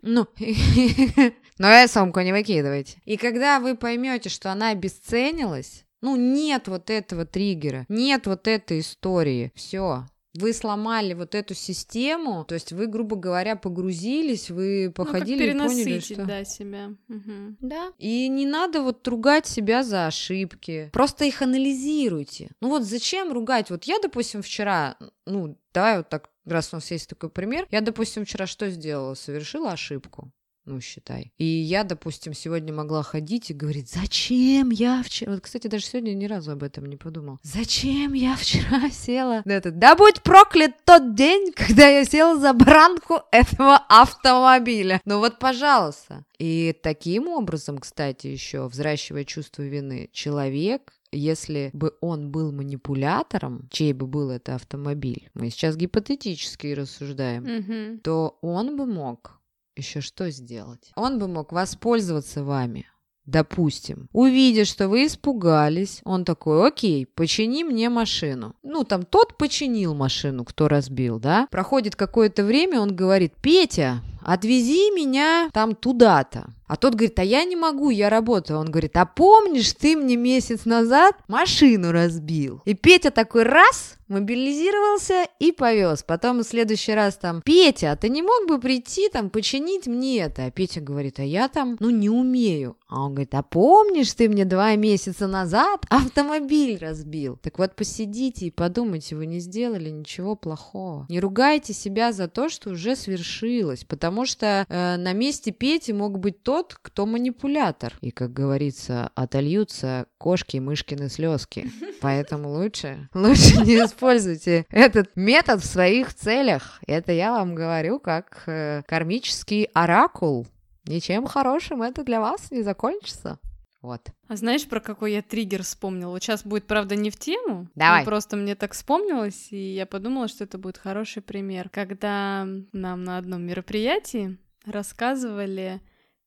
Ну, 0.02 0.26
но 1.58 1.68
я 1.70 1.86
сумку 1.86 2.20
не 2.20 2.32
выкидывайте. 2.32 3.00
И 3.04 3.16
когда 3.16 3.60
вы 3.60 3.76
поймете, 3.76 4.28
что 4.28 4.50
она 4.50 4.70
обесценилась, 4.70 5.84
ну, 6.00 6.16
нет 6.16 6.68
вот 6.68 6.90
этого 6.90 7.26
триггера, 7.26 7.84
нет 7.88 8.26
вот 8.26 8.48
этой 8.48 8.80
истории. 8.80 9.52
Все, 9.54 10.06
вы 10.34 10.52
сломали 10.52 11.14
вот 11.14 11.34
эту 11.34 11.54
систему, 11.54 12.44
то 12.44 12.54
есть 12.54 12.72
вы, 12.72 12.86
грубо 12.86 13.16
говоря, 13.16 13.56
погрузились, 13.56 14.50
вы 14.50 14.92
походили 14.94 15.52
ну, 15.52 15.64
как 15.64 15.72
и 15.72 15.74
поняли, 15.74 16.00
что... 16.00 16.24
да, 16.24 16.44
себя. 16.44 16.94
Угу. 17.08 17.56
Да. 17.60 17.92
И 17.98 18.28
не 18.28 18.46
надо 18.46 18.82
вот 18.82 19.06
ругать 19.08 19.46
себя 19.46 19.82
за 19.82 20.06
ошибки, 20.06 20.90
просто 20.92 21.24
их 21.24 21.42
анализируйте. 21.42 22.50
Ну 22.60 22.68
вот 22.68 22.84
зачем 22.84 23.32
ругать? 23.32 23.70
Вот 23.70 23.84
я, 23.84 23.98
допустим, 24.00 24.42
вчера, 24.42 24.96
ну, 25.26 25.58
давай 25.74 25.98
вот 25.98 26.08
так 26.08 26.29
раз 26.44 26.72
у 26.72 26.76
нас 26.76 26.90
есть 26.90 27.08
такой 27.08 27.30
пример, 27.30 27.66
я, 27.70 27.80
допустим, 27.80 28.24
вчера 28.24 28.46
что 28.46 28.70
сделала? 28.70 29.14
Совершила 29.14 29.72
ошибку 29.72 30.32
ну, 30.70 30.80
считай. 30.80 31.32
И 31.36 31.44
я, 31.44 31.84
допустим, 31.84 32.32
сегодня 32.32 32.72
могла 32.72 33.02
ходить 33.02 33.50
и 33.50 33.54
говорить, 33.54 33.90
зачем 33.90 34.70
я 34.70 35.02
вчера... 35.02 35.32
Вот, 35.32 35.40
кстати, 35.40 35.66
даже 35.66 35.84
сегодня 35.84 36.14
ни 36.14 36.26
разу 36.26 36.52
об 36.52 36.62
этом 36.62 36.86
не 36.86 36.96
подумал. 36.96 37.38
Зачем 37.42 38.12
я 38.12 38.36
вчера 38.36 38.90
села 38.92 39.42
на 39.44 39.52
этот... 39.52 39.78
Да 39.78 39.96
будь 39.96 40.22
проклят 40.22 40.72
тот 40.84 41.14
день, 41.14 41.52
когда 41.52 41.88
я 41.88 42.04
села 42.04 42.38
за 42.38 42.52
бранку 42.52 43.20
этого 43.32 43.76
автомобиля. 43.88 45.00
Ну 45.04 45.18
вот, 45.18 45.38
пожалуйста. 45.38 46.24
И 46.38 46.74
таким 46.82 47.28
образом, 47.28 47.78
кстати, 47.78 48.28
еще 48.28 48.68
взращивая 48.68 49.24
чувство 49.24 49.62
вины, 49.62 50.08
человек 50.12 50.92
если 51.12 51.70
бы 51.72 51.94
он 52.00 52.30
был 52.30 52.52
манипулятором, 52.52 53.68
чей 53.70 53.92
бы 53.92 54.06
был 54.06 54.30
это 54.30 54.54
автомобиль, 54.54 55.28
мы 55.34 55.50
сейчас 55.50 55.76
гипотетически 55.76 56.68
рассуждаем, 56.68 57.44
mm-hmm. 57.44 57.98
то 57.98 58.38
он 58.42 58.76
бы 58.76 58.86
мог 58.86 59.40
еще 59.76 60.00
что 60.00 60.30
сделать? 60.30 60.92
Он 60.94 61.18
бы 61.18 61.28
мог 61.28 61.52
воспользоваться 61.52 62.44
вами. 62.44 62.86
Допустим, 63.26 64.08
увидя, 64.12 64.64
что 64.64 64.88
вы 64.88 65.06
испугались, 65.06 66.00
он 66.04 66.24
такой, 66.24 66.66
окей, 66.66 67.06
почини 67.06 67.62
мне 67.62 67.88
машину. 67.88 68.56
Ну, 68.62 68.82
там 68.82 69.04
тот 69.04 69.36
починил 69.36 69.94
машину, 69.94 70.44
кто 70.44 70.66
разбил, 70.66 71.20
да? 71.20 71.46
Проходит 71.50 71.94
какое-то 71.94 72.42
время, 72.42 72.80
он 72.80 72.96
говорит, 72.96 73.34
Петя, 73.40 74.02
отвези 74.32 74.90
меня 74.90 75.50
там 75.52 75.74
туда-то. 75.74 76.50
А 76.70 76.76
тот 76.76 76.94
говорит, 76.94 77.18
а 77.18 77.24
я 77.24 77.42
не 77.42 77.56
могу, 77.56 77.90
я 77.90 78.08
работаю. 78.08 78.60
Он 78.60 78.70
говорит, 78.70 78.96
а 78.96 79.04
помнишь, 79.04 79.72
ты 79.72 79.96
мне 79.96 80.14
месяц 80.14 80.66
назад 80.66 81.16
машину 81.26 81.90
разбил? 81.90 82.62
И 82.64 82.74
Петя 82.74 83.10
такой 83.10 83.42
раз, 83.42 83.98
мобилизировался 84.10 85.26
и 85.38 85.52
повез. 85.52 86.02
Потом 86.02 86.40
в 86.40 86.42
следующий 86.44 86.92
раз 86.92 87.16
там, 87.16 87.42
Петя, 87.42 87.92
а 87.92 87.96
ты 87.96 88.08
не 88.08 88.22
мог 88.22 88.46
бы 88.46 88.60
прийти 88.60 89.08
там 89.08 89.30
починить 89.30 89.86
мне 89.86 90.18
это? 90.18 90.46
А 90.46 90.50
Петя 90.50 90.80
говорит, 90.80 91.18
а 91.18 91.22
я 91.22 91.48
там, 91.48 91.76
ну, 91.80 91.90
не 91.90 92.10
умею. 92.10 92.76
А 92.88 93.04
он 93.04 93.14
говорит, 93.14 93.34
а 93.34 93.42
помнишь, 93.42 94.12
ты 94.12 94.28
мне 94.28 94.44
два 94.44 94.74
месяца 94.74 95.28
назад 95.28 95.86
автомобиль 95.88 96.76
разбил? 96.78 97.38
Так 97.40 97.58
вот, 97.58 97.76
посидите 97.76 98.46
и 98.46 98.50
подумайте, 98.50 99.14
вы 99.14 99.26
не 99.26 99.38
сделали 99.38 99.90
ничего 99.90 100.34
плохого. 100.34 101.06
Не 101.08 101.20
ругайте 101.20 101.72
себя 101.72 102.12
за 102.12 102.26
то, 102.26 102.48
что 102.48 102.70
уже 102.70 102.96
свершилось, 102.96 103.84
потому 103.84 104.19
что 104.24 104.64
э, 104.68 104.96
на 104.96 105.12
месте 105.12 105.50
Пети 105.50 105.92
мог 105.92 106.18
быть 106.18 106.42
тот, 106.42 106.60
тот, 106.60 106.74
кто 106.82 107.06
манипулятор. 107.06 107.96
И, 108.00 108.10
как 108.10 108.32
говорится, 108.32 109.10
отольются 109.14 110.06
кошки 110.18 110.56
и 110.56 110.60
мышкины 110.60 111.08
слезки. 111.08 111.70
Поэтому 112.00 112.50
лучше, 112.50 113.08
лучше 113.14 113.56
не 113.64 113.76
используйте 113.76 114.66
этот 114.68 115.16
метод 115.16 115.62
в 115.62 115.66
своих 115.66 116.12
целях. 116.12 116.80
Это 116.86 117.12
я 117.12 117.32
вам 117.32 117.54
говорю 117.54 117.98
как 117.98 118.42
э, 118.46 118.82
кармический 118.86 119.64
оракул. 119.72 120.46
Ничем 120.86 121.26
хорошим 121.26 121.82
это 121.82 122.04
для 122.04 122.20
вас 122.20 122.50
не 122.50 122.62
закончится. 122.62 123.38
Вот. 123.82 124.10
А 124.28 124.36
знаешь, 124.36 124.68
про 124.68 124.80
какой 124.80 125.12
я 125.12 125.22
триггер 125.22 125.62
вспомнила? 125.62 126.10
Вот 126.10 126.22
сейчас 126.22 126.44
будет, 126.44 126.66
правда, 126.66 126.96
не 126.96 127.10
в 127.10 127.16
тему. 127.16 127.68
Давай. 127.74 128.00
но 128.00 128.04
Просто 128.04 128.36
мне 128.36 128.54
так 128.54 128.74
вспомнилось, 128.74 129.48
и 129.50 129.74
я 129.74 129.86
подумала, 129.86 130.28
что 130.28 130.44
это 130.44 130.58
будет 130.58 130.76
хороший 130.76 131.22
пример. 131.22 131.70
Когда 131.70 132.46
нам 132.72 133.04
на 133.04 133.16
одном 133.16 133.42
мероприятии 133.42 134.36
рассказывали 134.66 135.80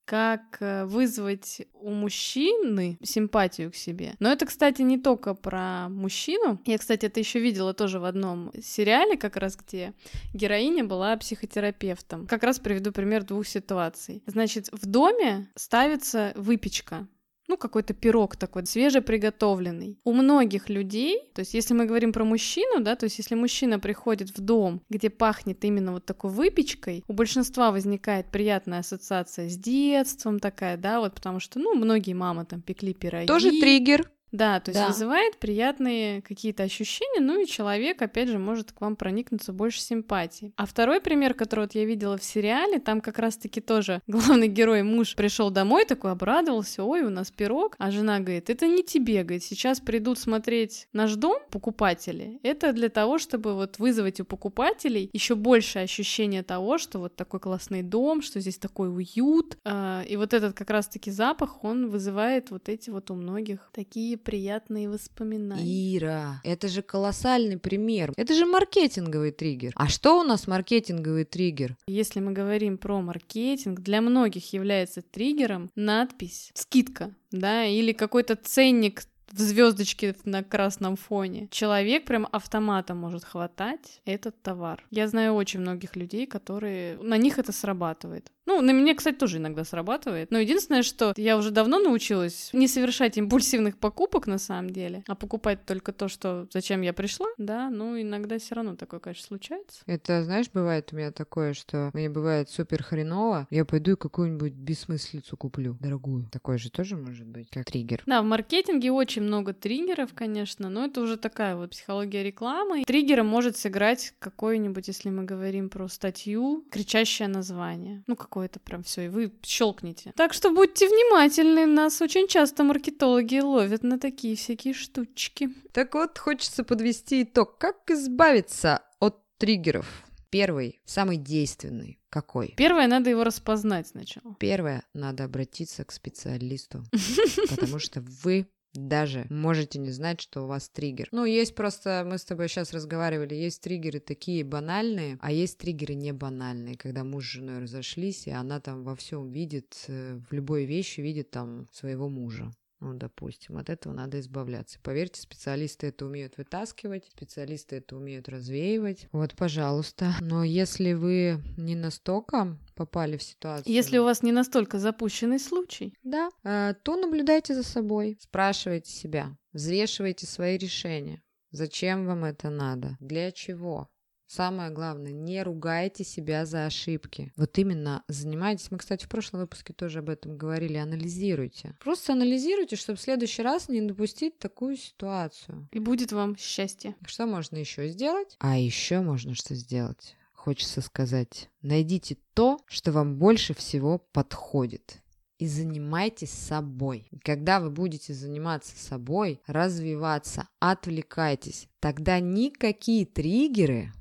как 0.05 0.57
э, 0.59 0.85
вызвать 0.85 1.61
у 1.73 1.91
мужчины 1.91 2.97
симпатию 3.01 3.71
к 3.71 3.75
себе. 3.75 4.15
Но 4.19 4.31
это, 4.31 4.45
кстати, 4.45 4.81
не 4.81 4.97
только 4.97 5.33
про 5.33 5.87
мужчину. 5.89 6.59
Я, 6.65 6.77
кстати, 6.77 7.05
это 7.05 7.19
еще 7.19 7.39
видела 7.39 7.73
тоже 7.73 7.99
в 7.99 8.05
одном 8.05 8.51
сериале, 8.61 9.17
как 9.17 9.37
раз 9.37 9.55
где 9.55 9.93
героиня 10.33 10.83
была 10.83 11.15
психотерапевтом. 11.15 12.27
Как 12.27 12.43
раз 12.43 12.59
приведу 12.59 12.91
пример 12.91 13.23
двух 13.23 13.47
ситуаций. 13.47 14.23
Значит, 14.25 14.69
в 14.71 14.85
доме 14.85 15.49
ставится 15.55 16.33
выпечка 16.35 17.07
ну, 17.47 17.57
какой-то 17.57 17.93
пирог 17.93 18.35
такой 18.35 18.65
свежеприготовленный. 18.65 19.99
У 20.03 20.13
многих 20.13 20.69
людей, 20.69 21.19
то 21.33 21.39
есть 21.39 21.53
если 21.53 21.73
мы 21.73 21.85
говорим 21.85 22.13
про 22.13 22.23
мужчину, 22.23 22.81
да, 22.81 22.95
то 22.95 23.05
есть 23.05 23.17
если 23.17 23.35
мужчина 23.35 23.79
приходит 23.79 24.29
в 24.35 24.41
дом, 24.41 24.81
где 24.89 25.09
пахнет 25.09 25.63
именно 25.65 25.91
вот 25.91 26.05
такой 26.05 26.31
выпечкой, 26.31 27.03
у 27.07 27.13
большинства 27.13 27.71
возникает 27.71 28.27
приятная 28.31 28.79
ассоциация 28.79 29.49
с 29.49 29.57
детством 29.57 30.39
такая, 30.39 30.77
да, 30.77 30.99
вот 30.99 31.13
потому 31.15 31.39
что, 31.39 31.59
ну, 31.59 31.75
многие 31.75 32.13
мамы 32.13 32.45
там 32.45 32.61
пекли 32.61 32.93
пироги. 32.93 33.27
Тоже 33.27 33.49
триггер. 33.51 34.09
Да, 34.33 34.59
то 34.59 34.71
есть 34.71 34.81
Да. 34.81 34.87
вызывает 34.87 35.37
приятные 35.37 36.21
какие-то 36.23 36.63
ощущения, 36.63 37.21
ну 37.21 37.39
и 37.39 37.45
человек, 37.45 38.01
опять 38.01 38.27
же, 38.27 38.39
может 38.39 38.71
к 38.71 38.81
вам 38.81 38.95
проникнуться 38.95 39.53
больше 39.53 39.79
симпатии. 39.79 40.51
А 40.57 40.65
второй 40.65 40.99
пример, 40.99 41.35
который 41.35 41.61
вот 41.61 41.75
я 41.75 41.85
видела 41.85 42.17
в 42.17 42.23
сериале, 42.23 42.79
там 42.79 42.99
как 42.99 43.19
раз-таки 43.19 43.61
тоже 43.61 44.01
главный 44.07 44.47
герой, 44.47 44.83
муж, 44.83 45.15
пришел 45.15 45.51
домой, 45.51 45.85
такой 45.85 46.11
обрадовался, 46.11 46.83
ой, 46.83 47.03
у 47.03 47.09
нас 47.09 47.31
пирог, 47.31 47.75
а 47.77 47.91
жена 47.91 48.19
говорит, 48.19 48.49
это 48.49 48.67
не 48.67 48.83
тебе, 48.83 49.23
говорит, 49.23 49.43
сейчас 49.43 49.79
придут 49.79 50.17
смотреть 50.19 50.87
наш 50.93 51.13
дом 51.15 51.37
покупатели, 51.51 52.39
это 52.43 52.73
для 52.73 52.89
того, 52.89 53.19
чтобы 53.19 53.53
вот 53.53 53.77
вызвать 53.79 54.19
у 54.19 54.25
покупателей 54.25 55.09
еще 55.13 55.35
больше 55.35 55.79
ощущение 55.79 56.41
того, 56.43 56.77
что 56.79 56.99
вот 56.99 57.15
такой 57.15 57.39
классный 57.39 57.83
дом, 57.83 58.21
что 58.23 58.39
здесь 58.39 58.57
такой 58.57 58.89
уют, 58.89 59.57
А, 59.63 60.01
и 60.07 60.17
вот 60.17 60.33
этот 60.33 60.55
как 60.55 60.69
раз-таки 60.71 61.11
запах, 61.11 61.63
он 61.63 61.89
вызывает 61.89 62.49
вот 62.51 62.67
эти 62.67 62.89
вот 62.89 63.11
у 63.11 63.15
многих 63.15 63.69
такие 63.73 64.17
приятные 64.23 64.89
воспоминания. 64.89 65.97
Ира, 65.97 66.41
это 66.43 66.67
же 66.67 66.81
колоссальный 66.81 67.57
пример. 67.57 68.13
Это 68.17 68.33
же 68.33 68.45
маркетинговый 68.45 69.31
триггер. 69.31 69.73
А 69.75 69.87
что 69.87 70.19
у 70.19 70.23
нас 70.23 70.47
маркетинговый 70.47 71.25
триггер? 71.25 71.75
Если 71.87 72.19
мы 72.19 72.31
говорим 72.31 72.77
про 72.77 73.01
маркетинг, 73.01 73.81
для 73.81 74.01
многих 74.01 74.53
является 74.53 75.01
триггером 75.01 75.69
надпись 75.75 76.51
«скидка», 76.53 77.13
да, 77.31 77.65
или 77.65 77.91
какой-то 77.93 78.35
ценник 78.35 79.03
в 79.33 79.39
звездочке 79.39 80.15
на 80.25 80.43
красном 80.43 80.95
фоне. 80.95 81.47
Человек 81.49 82.05
прям 82.05 82.27
автоматом 82.31 82.99
может 82.99 83.23
хватать 83.23 84.01
этот 84.05 84.39
товар. 84.43 84.85
Я 84.91 85.07
знаю 85.07 85.33
очень 85.33 85.59
многих 85.59 85.95
людей, 85.95 86.27
которые... 86.27 86.97
На 86.97 87.17
них 87.17 87.39
это 87.39 87.51
срабатывает. 87.51 88.31
Ну, 88.45 88.61
на 88.61 88.71
меня, 88.71 88.95
кстати, 88.95 89.15
тоже 89.15 89.37
иногда 89.37 89.63
срабатывает. 89.63 90.31
Но 90.31 90.39
единственное, 90.39 90.83
что 90.83 91.13
я 91.17 91.37
уже 91.37 91.51
давно 91.51 91.79
научилась 91.79 92.49
не 92.53 92.67
совершать 92.67 93.17
импульсивных 93.17 93.77
покупок 93.77 94.27
на 94.27 94.37
самом 94.37 94.69
деле, 94.69 95.03
а 95.07 95.15
покупать 95.15 95.65
только 95.65 95.91
то, 95.91 96.07
что 96.07 96.47
зачем 96.51 96.81
я 96.81 96.93
пришла, 96.93 97.27
да, 97.37 97.69
ну, 97.69 97.99
иногда 97.99 98.37
все 98.37 98.55
равно 98.55 98.75
такое, 98.75 98.99
конечно, 98.99 99.25
случается. 99.25 99.81
Это, 99.85 100.23
знаешь, 100.23 100.47
бывает 100.53 100.89
у 100.91 100.95
меня 100.95 101.11
такое, 101.11 101.53
что 101.53 101.89
мне 101.93 102.09
бывает 102.09 102.49
супер 102.49 102.83
хреново, 102.83 103.47
я 103.49 103.65
пойду 103.65 103.93
и 103.93 103.95
какую-нибудь 103.95 104.53
бессмыслицу 104.53 105.37
куплю, 105.37 105.77
дорогую. 105.79 106.27
Такое 106.31 106.57
же 106.57 106.69
тоже 106.69 106.97
может 106.97 107.27
быть, 107.27 107.49
как 107.49 107.65
триггер. 107.65 108.03
Да, 108.05 108.21
в 108.21 108.25
маркетинге 108.25 108.91
очень 108.91 109.21
много 109.21 109.53
триггеров, 109.53 110.13
конечно, 110.13 110.69
но 110.69 110.85
это 110.85 111.01
уже 111.01 111.17
такая 111.17 111.55
вот 111.55 111.71
психология 111.71 112.23
рекламы. 112.23 112.83
Триггером 112.85 113.27
может 113.27 113.57
сыграть 113.57 114.13
какой-нибудь, 114.19 114.87
если 114.87 115.09
мы 115.09 115.23
говорим 115.23 115.69
про 115.69 115.87
статью, 115.87 116.65
кричащее 116.71 117.27
название. 117.27 118.03
Ну, 118.07 118.15
какое-то 118.33 118.59
прям 118.59 118.81
все, 118.81 119.05
и 119.05 119.09
вы 119.09 119.31
щелкнете. 119.43 120.11
Так 120.15 120.33
что 120.33 120.49
будьте 120.49 120.87
внимательны, 120.87 121.67
нас 121.67 122.01
очень 122.01 122.27
часто 122.27 122.63
маркетологи 122.63 123.39
ловят 123.39 123.83
на 123.83 123.99
такие 123.99 124.35
всякие 124.35 124.73
штучки. 124.73 125.49
Так 125.71 125.93
вот, 125.93 126.17
хочется 126.17 126.63
подвести 126.63 127.21
итог. 127.21 127.59
Как 127.59 127.91
избавиться 127.91 128.81
от 128.99 129.21
триггеров? 129.37 129.85
Первый, 130.31 130.81
самый 130.83 131.17
действенный. 131.17 131.99
Какой? 132.09 132.55
Первое, 132.57 132.87
надо 132.87 133.11
его 133.11 133.23
распознать 133.23 133.89
сначала. 133.89 134.35
Первое, 134.39 134.83
надо 134.95 135.25
обратиться 135.25 135.85
к 135.85 135.91
специалисту, 135.91 136.83
потому 137.49 137.77
что 137.77 138.01
вы 138.23 138.47
даже 138.73 139.25
можете 139.29 139.79
не 139.79 139.91
знать, 139.91 140.21
что 140.21 140.43
у 140.43 140.47
вас 140.47 140.69
триггер. 140.69 141.07
Ну, 141.11 141.25
есть 141.25 141.55
просто, 141.55 142.05
мы 142.07 142.17
с 142.17 142.25
тобой 142.25 142.47
сейчас 142.47 142.73
разговаривали, 142.73 143.35
есть 143.35 143.61
триггеры 143.61 143.99
такие 143.99 144.43
банальные, 144.43 145.17
а 145.21 145.31
есть 145.31 145.57
триггеры 145.57 145.93
не 145.93 146.11
банальные, 146.11 146.77
когда 146.77 147.03
муж 147.03 147.25
с 147.25 147.31
женой 147.33 147.59
разошлись, 147.59 148.27
и 148.27 148.31
она 148.31 148.59
там 148.59 148.83
во 148.83 148.95
всем 148.95 149.29
видит, 149.29 149.85
э, 149.87 150.19
в 150.29 150.33
любой 150.33 150.65
вещи 150.65 151.01
видит 151.01 151.31
там 151.31 151.67
своего 151.71 152.09
мужа. 152.09 152.51
Ну, 152.83 152.95
допустим, 152.95 153.57
от 153.57 153.69
этого 153.69 153.93
надо 153.93 154.19
избавляться. 154.19 154.77
Поверьте, 154.83 155.21
специалисты 155.21 155.87
это 155.87 156.05
умеют 156.05 156.37
вытаскивать, 156.37 157.05
специалисты 157.05 157.77
это 157.77 157.95
умеют 157.95 158.27
развеивать. 158.27 159.07
Вот, 159.13 159.35
пожалуйста. 159.35 160.13
Но 160.19 160.43
если 160.43 160.91
вы 160.91 161.41
не 161.55 161.75
настолько 161.75 162.57
попали 162.75 163.15
в 163.15 163.23
ситуацию... 163.23 163.73
Если 163.73 163.97
у 163.99 164.03
вас 164.03 164.21
не 164.21 164.33
настолько 164.33 164.79
запущенный 164.79 165.39
случай, 165.39 165.97
Да, 166.03 166.29
э, 166.43 166.73
то 166.83 166.97
наблюдайте 166.97 167.55
за 167.55 167.63
собой, 167.63 168.17
спрашивайте 168.19 168.91
себя, 168.91 169.37
взвешивайте 169.53 170.27
свои 170.27 170.57
решения. 170.57 171.23
Зачем 171.51 172.05
вам 172.05 172.25
это 172.25 172.49
надо? 172.49 172.97
Для 172.99 173.31
чего? 173.31 173.87
Самое 174.27 174.71
главное, 174.71 175.11
не 175.11 175.43
ругайте 175.43 176.03
себя 176.03 176.45
за 176.45 176.65
ошибки. 176.65 177.31
Вот 177.35 177.57
именно 177.57 178.03
занимайтесь. 178.07 178.71
Мы, 178.71 178.77
кстати, 178.77 179.05
в 179.05 179.09
прошлом 179.09 179.41
выпуске 179.41 179.73
тоже 179.73 179.99
об 179.99 180.09
этом 180.09 180.37
говорили. 180.37 180.77
Анализируйте. 180.77 181.75
Просто 181.79 182.13
анализируйте, 182.13 182.75
чтобы 182.75 182.97
в 182.97 183.01
следующий 183.01 183.41
раз 183.43 183.69
не 183.69 183.81
допустить 183.81 184.39
такую 184.39 184.77
ситуацию. 184.77 185.67
и 185.71 185.79
будет 185.79 186.11
вам 186.11 186.35
счастье. 186.37 186.95
Что 187.05 187.27
можно 187.27 187.57
еще 187.57 187.87
сделать? 187.89 188.35
А 188.39 188.57
еще 188.57 189.01
можно 189.01 189.35
что 189.35 189.55
сделать? 189.55 190.15
Хочется 190.33 190.81
сказать, 190.81 191.49
найдите 191.61 192.17
то, 192.33 192.59
что 192.67 192.91
вам 192.91 193.17
больше 193.17 193.53
всего 193.53 193.97
подходит. 193.97 194.97
И 195.37 195.47
занимайтесь 195.47 196.31
собой. 196.31 197.07
И 197.11 197.17
Когда 197.19 197.59
вы 197.59 197.69
будете 197.69 198.13
заниматься 198.13 198.77
собой, 198.77 199.41
развиваться, 199.47 200.47
отвлекайтесь, 200.59 201.67
тогда 201.79 202.19
никакие 202.19 203.05
триггеры 203.05 203.91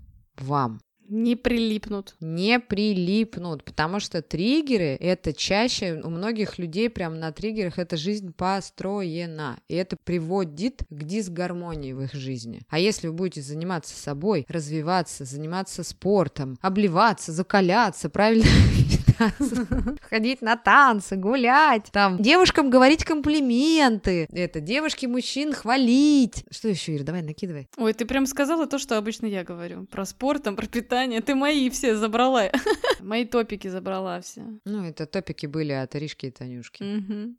вам 0.43 0.81
Не 1.13 1.37
прилипнут. 1.37 2.15
не 2.21 2.59
прилипнут, 2.59 3.65
потому 3.65 4.01
что 4.01 4.23
триггеры 4.23 4.97
это 4.99 5.35
чаще 5.35 6.01
у 6.03 6.09
многих 6.09 6.59
людей 6.59 6.89
прям 6.89 7.21
на 7.21 7.33
триггерах 7.33 7.79
эта 7.79 7.99
жизнь 7.99 8.33
построена, 8.33 9.59
и 9.69 9.75
это 9.75 9.99
приводит 10.03 10.85
к 10.89 11.05
дисгармонии 11.05 11.93
в 11.93 12.01
их 12.01 12.15
жизни. 12.15 12.63
А 12.71 12.79
если 12.79 13.09
вы 13.09 13.13
будете 13.13 13.43
заниматься 13.43 13.95
собой, 13.95 14.47
развиваться, 14.49 15.27
заниматься 15.27 15.85
спортом, 15.85 16.57
обливаться, 16.63 17.31
закаляться, 17.31 18.09
правильно 18.09 18.47
питаться, 18.91 19.67
ходить 20.09 20.41
на 20.41 20.57
танцы, 20.57 21.17
гулять, 21.17 21.91
там 21.93 22.17
девушкам 22.23 22.71
говорить 22.71 23.05
комплименты, 23.05 24.27
это 24.33 24.61
девушки 24.61 25.05
мужчин 25.05 25.53
хвалить. 25.53 26.47
Что 26.51 26.69
еще, 26.69 26.97
Ира, 26.97 27.05
давай 27.05 27.21
накидывай. 27.21 27.69
Ой, 27.77 27.93
ты 27.93 28.07
прям 28.07 28.25
сказала 28.25 28.67
то, 28.67 28.79
что 28.79 28.97
обычно 28.97 29.27
я 29.27 29.45
говорю. 29.45 29.85
Про 29.91 30.07
спорт, 30.07 30.45
там, 30.45 30.57
про 30.57 30.67
питание. 30.67 31.02
Ты 31.21 31.35
мои 31.35 31.71
все 31.71 31.97
забрала. 31.97 32.51
Мои 33.01 33.25
топики 33.25 33.69
забрала 33.69 34.21
все. 34.21 34.43
Ну, 34.65 34.85
это 34.85 35.07
топики 35.07 35.47
были 35.47 35.73
от 35.73 35.95
Иришки 35.97 36.27
и 36.27 36.31
Танюшки. 36.31 36.83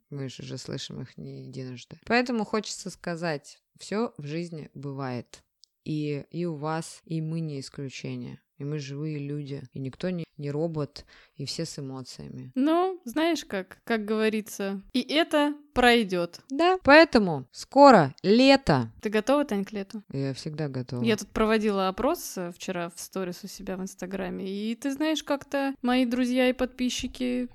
Мы 0.09 0.29
же 0.29 0.43
уже 0.43 0.57
слышим 0.57 1.01
их 1.01 1.17
не 1.17 1.43
единожды. 1.45 1.97
Поэтому 2.05 2.45
хочется 2.45 2.89
сказать, 2.89 3.59
все 3.79 4.13
в 4.17 4.25
жизни 4.25 4.69
бывает. 4.73 5.43
И, 5.85 6.25
и 6.31 6.45
у 6.45 6.55
вас, 6.55 7.01
и 7.05 7.21
мы 7.21 7.39
не 7.39 7.59
исключение. 7.59 8.39
И 8.57 8.63
мы 8.63 8.79
живые 8.79 9.17
люди. 9.19 9.63
И 9.73 9.79
никто 9.79 10.09
не, 10.09 10.22
не 10.37 10.51
робот, 10.51 11.05
и 11.35 11.45
все 11.45 11.65
с 11.65 11.79
эмоциями. 11.79 12.51
Ну, 12.55 12.99
знаешь 13.05 13.45
как, 13.45 13.79
как 13.83 14.05
говорится, 14.05 14.81
и 14.93 15.01
это 15.01 15.53
пройдет. 15.73 16.39
Да. 16.49 16.77
Поэтому 16.83 17.47
скоро 17.51 18.15
лето. 18.23 18.91
Ты 19.01 19.09
готова, 19.09 19.45
Тань, 19.45 19.65
к 19.65 19.71
лету? 19.71 20.03
Я 20.11 20.33
всегда 20.33 20.67
готова. 20.67 21.03
Я 21.03 21.17
тут 21.17 21.29
проводила 21.29 21.87
опрос 21.87 22.37
э, 22.37 22.51
вчера 22.51 22.89
в 22.89 22.99
сторис 22.99 23.43
у 23.43 23.47
себя 23.47 23.77
в 23.77 23.81
Инстаграме, 23.81 24.45
и 24.47 24.75
ты 24.75 24.91
знаешь, 24.91 25.23
как-то 25.23 25.75
мои 25.81 26.05
друзья 26.05 26.49
и 26.49 26.53
подписчики, 26.53 27.49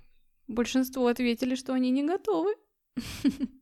большинство 0.47 1.07
ответили, 1.07 1.55
что 1.55 1.73
они 1.73 1.91
не 1.91 2.05
готовы. 2.05 2.55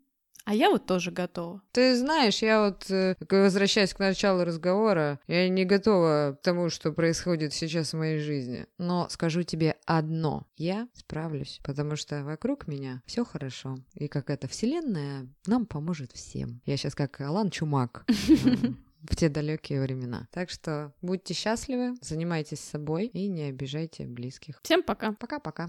А 0.46 0.54
я 0.54 0.70
вот 0.70 0.86
тоже 0.86 1.10
готова. 1.10 1.60
Ты 1.72 1.96
знаешь, 1.96 2.40
я 2.40 2.64
вот, 2.64 2.88
э, 2.88 3.16
возвращаясь 3.28 3.92
к 3.92 3.98
началу 3.98 4.44
разговора, 4.44 5.18
я 5.26 5.48
не 5.48 5.64
готова 5.64 6.38
к 6.38 6.42
тому, 6.44 6.70
что 6.70 6.92
происходит 6.92 7.52
сейчас 7.52 7.92
в 7.92 7.96
моей 7.96 8.20
жизни. 8.20 8.66
Но 8.78 9.08
скажу 9.10 9.42
тебе 9.42 9.74
одно. 9.86 10.46
Я 10.56 10.88
справлюсь, 10.94 11.60
потому 11.64 11.96
что 11.96 12.22
вокруг 12.22 12.68
меня 12.68 13.02
все 13.06 13.24
хорошо. 13.24 13.76
И 13.94 14.06
как 14.06 14.30
эта 14.30 14.46
вселенная 14.46 15.26
нам 15.46 15.66
поможет 15.66 16.12
всем. 16.12 16.62
Я 16.64 16.76
сейчас 16.76 16.94
как 16.94 17.20
Алан 17.20 17.50
Чумак 17.50 18.06
в 19.10 19.16
те 19.16 19.28
далекие 19.28 19.80
времена. 19.80 20.28
Так 20.30 20.50
что 20.50 20.92
будьте 21.02 21.34
счастливы, 21.34 21.96
занимайтесь 22.00 22.60
собой 22.60 23.06
и 23.06 23.28
не 23.28 23.44
обижайте 23.44 24.06
близких. 24.06 24.60
Всем 24.62 24.82
пока. 24.82 25.12
Пока-пока. 25.12 25.64